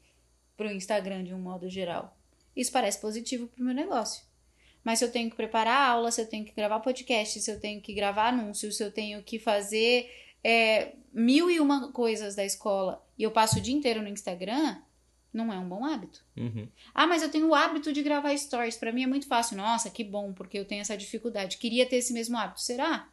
pro 0.57 0.71
Instagram 0.71 1.25
de 1.25 1.35
um 1.35 1.39
modo 1.39 1.69
geral. 1.69 2.17
Isso 2.57 2.73
parece 2.73 3.01
positivo 3.01 3.47
pro 3.49 3.65
meu 3.65 3.75
negócio. 3.75 4.27
Mas 4.83 5.01
se 5.01 5.05
eu 5.05 5.13
tenho 5.13 5.29
que 5.29 5.37
preparar 5.37 5.91
aula, 5.91 6.11
se 6.11 6.21
eu 6.21 6.27
tenho 6.27 6.45
que 6.45 6.53
gravar 6.53 6.81
podcast, 6.81 7.41
se 7.41 7.51
eu 7.51 7.61
tenho 7.61 7.81
que 7.81 7.93
gravar 7.93 8.29
anúncios, 8.29 8.77
se 8.77 8.83
eu 8.83 8.91
tenho 8.91 9.23
que 9.23 9.39
fazer 9.39 10.11
é, 10.43 10.95
mil 11.13 11.51
e 11.51 11.61
uma 11.61 11.93
coisas 11.93 12.35
da 12.35 12.45
escola 12.45 13.05
e 13.19 13.23
eu 13.23 13.31
passo 13.31 13.59
o 13.59 13.61
dia 13.61 13.75
inteiro 13.75 14.01
no 14.01 14.09
Instagram, 14.09 14.81
não 15.33 15.53
é 15.53 15.59
um 15.59 15.69
bom 15.69 15.85
hábito. 15.85 16.25
Uhum. 16.37 16.69
Ah, 16.95 17.07
mas 17.07 17.23
eu 17.23 17.31
tenho 17.31 17.49
o 17.49 17.55
hábito 17.55 17.93
de 17.93 18.03
gravar 18.03 18.37
stories. 18.37 18.77
Para 18.77 18.93
mim 18.93 19.03
é 19.03 19.07
muito 19.07 19.27
fácil. 19.27 19.57
Nossa, 19.57 19.91
que 19.91 20.03
bom, 20.03 20.33
porque 20.33 20.59
eu 20.59 20.65
tenho 20.65 20.81
essa 20.81 20.97
dificuldade. 20.97 21.59
Queria 21.59 21.87
ter 21.87 21.97
esse 21.97 22.13
mesmo 22.13 22.37
hábito. 22.37 22.61
Será? 22.61 23.09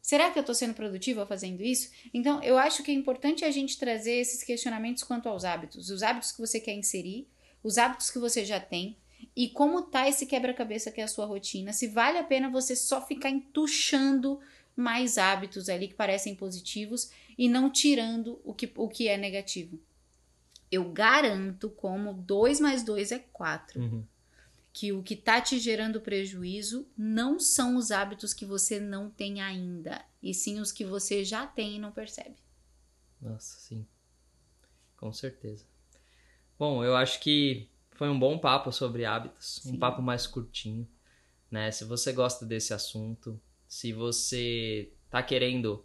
Será 0.00 0.30
que 0.30 0.38
eu 0.38 0.44
tô 0.44 0.54
sendo 0.54 0.74
produtiva 0.74 1.26
fazendo 1.26 1.62
isso? 1.62 1.90
Então, 2.14 2.42
eu 2.42 2.56
acho 2.56 2.82
que 2.82 2.90
é 2.90 2.94
importante 2.94 3.44
a 3.44 3.50
gente 3.50 3.78
trazer 3.78 4.14
esses 4.14 4.42
questionamentos 4.42 5.02
quanto 5.02 5.28
aos 5.28 5.44
hábitos. 5.44 5.90
Os 5.90 6.02
hábitos 6.02 6.32
que 6.32 6.40
você 6.40 6.60
quer 6.60 6.74
inserir, 6.74 7.26
os 7.62 7.78
hábitos 7.78 8.10
que 8.10 8.18
você 8.18 8.44
já 8.44 8.60
tem 8.60 8.96
e 9.34 9.48
como 9.48 9.82
tá 9.82 10.08
esse 10.08 10.26
quebra-cabeça 10.26 10.90
que 10.90 11.00
é 11.00 11.04
a 11.04 11.08
sua 11.08 11.26
rotina. 11.26 11.72
Se 11.72 11.88
vale 11.88 12.18
a 12.18 12.24
pena 12.24 12.48
você 12.48 12.76
só 12.76 13.04
ficar 13.04 13.30
entuchando 13.30 14.40
mais 14.76 15.18
hábitos 15.18 15.68
ali 15.68 15.88
que 15.88 15.94
parecem 15.94 16.34
positivos 16.34 17.10
e 17.36 17.48
não 17.48 17.68
tirando 17.68 18.40
o 18.44 18.54
que, 18.54 18.70
o 18.76 18.88
que 18.88 19.08
é 19.08 19.16
negativo. 19.16 19.78
Eu 20.70 20.90
garanto 20.92 21.70
como 21.70 22.12
2 22.12 22.60
mais 22.60 22.82
2 22.82 23.10
é 23.12 23.18
4. 23.18 23.80
Uhum. 23.80 24.04
Que 24.72 24.92
o 24.92 25.02
que 25.02 25.16
tá 25.16 25.40
te 25.40 25.58
gerando 25.58 26.00
prejuízo 26.00 26.86
não 26.96 27.40
são 27.40 27.76
os 27.76 27.90
hábitos 27.90 28.32
que 28.34 28.44
você 28.44 28.78
não 28.78 29.10
tem 29.10 29.40
ainda, 29.40 30.04
e 30.22 30.32
sim 30.34 30.60
os 30.60 30.70
que 30.70 30.84
você 30.84 31.24
já 31.24 31.46
tem 31.46 31.76
e 31.76 31.78
não 31.78 31.90
percebe. 31.90 32.36
Nossa, 33.20 33.58
sim. 33.58 33.86
Com 34.96 35.12
certeza. 35.12 35.64
Bom, 36.58 36.84
eu 36.84 36.96
acho 36.96 37.20
que 37.20 37.68
foi 37.92 38.08
um 38.08 38.18
bom 38.18 38.38
papo 38.38 38.70
sobre 38.70 39.04
hábitos, 39.04 39.60
Sim. 39.62 39.74
um 39.74 39.78
papo 39.78 40.02
mais 40.02 40.26
curtinho, 40.26 40.88
né? 41.50 41.70
Se 41.70 41.84
você 41.84 42.12
gosta 42.12 42.44
desse 42.44 42.72
assunto, 42.74 43.40
se 43.66 43.92
você 43.92 44.92
tá 45.10 45.22
querendo 45.22 45.84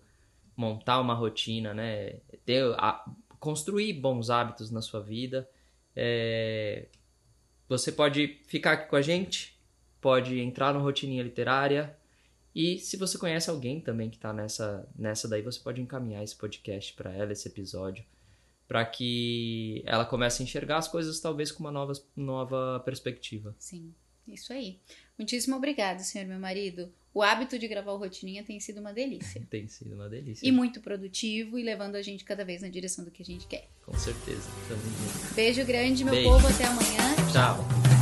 montar 0.55 0.99
uma 0.99 1.13
rotina, 1.15 1.73
né? 1.73 2.17
Ter, 2.45 2.63
a- 2.77 3.03
construir 3.43 3.91
bons 3.91 4.29
hábitos 4.29 4.71
na 4.71 4.81
sua 4.81 5.01
vida, 5.01 5.49
é, 5.93 6.87
você 7.67 7.91
pode 7.91 8.39
ficar 8.47 8.71
aqui 8.71 8.89
com 8.89 8.95
a 8.95 9.01
gente, 9.01 9.59
pode 9.99 10.39
entrar 10.39 10.73
no 10.73 10.79
Rotininha 10.79 11.21
Literária. 11.21 11.93
E 12.55 12.79
se 12.79 12.95
você 12.95 13.17
conhece 13.17 13.49
alguém 13.49 13.81
também 13.81 14.09
que 14.09 14.17
tá 14.17 14.31
nessa, 14.31 14.89
nessa 14.95 15.27
daí, 15.27 15.41
você 15.41 15.59
pode 15.59 15.81
encaminhar 15.81 16.23
esse 16.23 16.37
podcast 16.37 16.93
para 16.93 17.11
ela, 17.11 17.33
esse 17.33 17.49
episódio, 17.49 18.05
para 18.65 18.85
que 18.85 19.83
ela 19.85 20.05
comece 20.05 20.41
a 20.41 20.45
enxergar 20.45 20.77
as 20.77 20.87
coisas 20.87 21.19
talvez 21.19 21.51
com 21.51 21.65
uma 21.65 21.71
nova, 21.71 21.91
nova 22.15 22.81
perspectiva. 22.85 23.53
Sim, 23.59 23.93
isso 24.27 24.53
aí. 24.53 24.79
Muitíssimo 25.17 25.55
obrigado, 25.55 25.99
senhor 25.99 26.27
meu 26.27 26.39
marido. 26.39 26.91
O 27.13 27.21
hábito 27.21 27.59
de 27.59 27.67
gravar 27.67 27.91
o 27.91 27.97
Rotininha 27.97 28.43
tem 28.43 28.59
sido 28.59 28.79
uma 28.79 28.91
delícia. 28.91 29.45
Tem 29.49 29.67
sido 29.67 29.93
uma 29.93 30.09
delícia. 30.09 30.47
E 30.47 30.51
muito 30.51 30.81
produtivo 30.81 31.59
e 31.59 31.63
levando 31.63 31.95
a 31.95 32.01
gente 32.01 32.23
cada 32.23 32.43
vez 32.43 32.63
na 32.63 32.69
direção 32.69 33.05
do 33.05 33.11
que 33.11 33.21
a 33.21 33.25
gente 33.25 33.45
quer. 33.45 33.69
Com 33.85 33.93
certeza. 33.93 34.49
Tamo 34.67 34.81
junto. 34.81 35.35
Beijo 35.35 35.63
grande, 35.63 36.03
meu 36.03 36.13
Beijo. 36.13 36.29
povo. 36.29 36.47
Até 36.47 36.65
amanhã. 36.65 37.15
Tchau. 37.31 37.92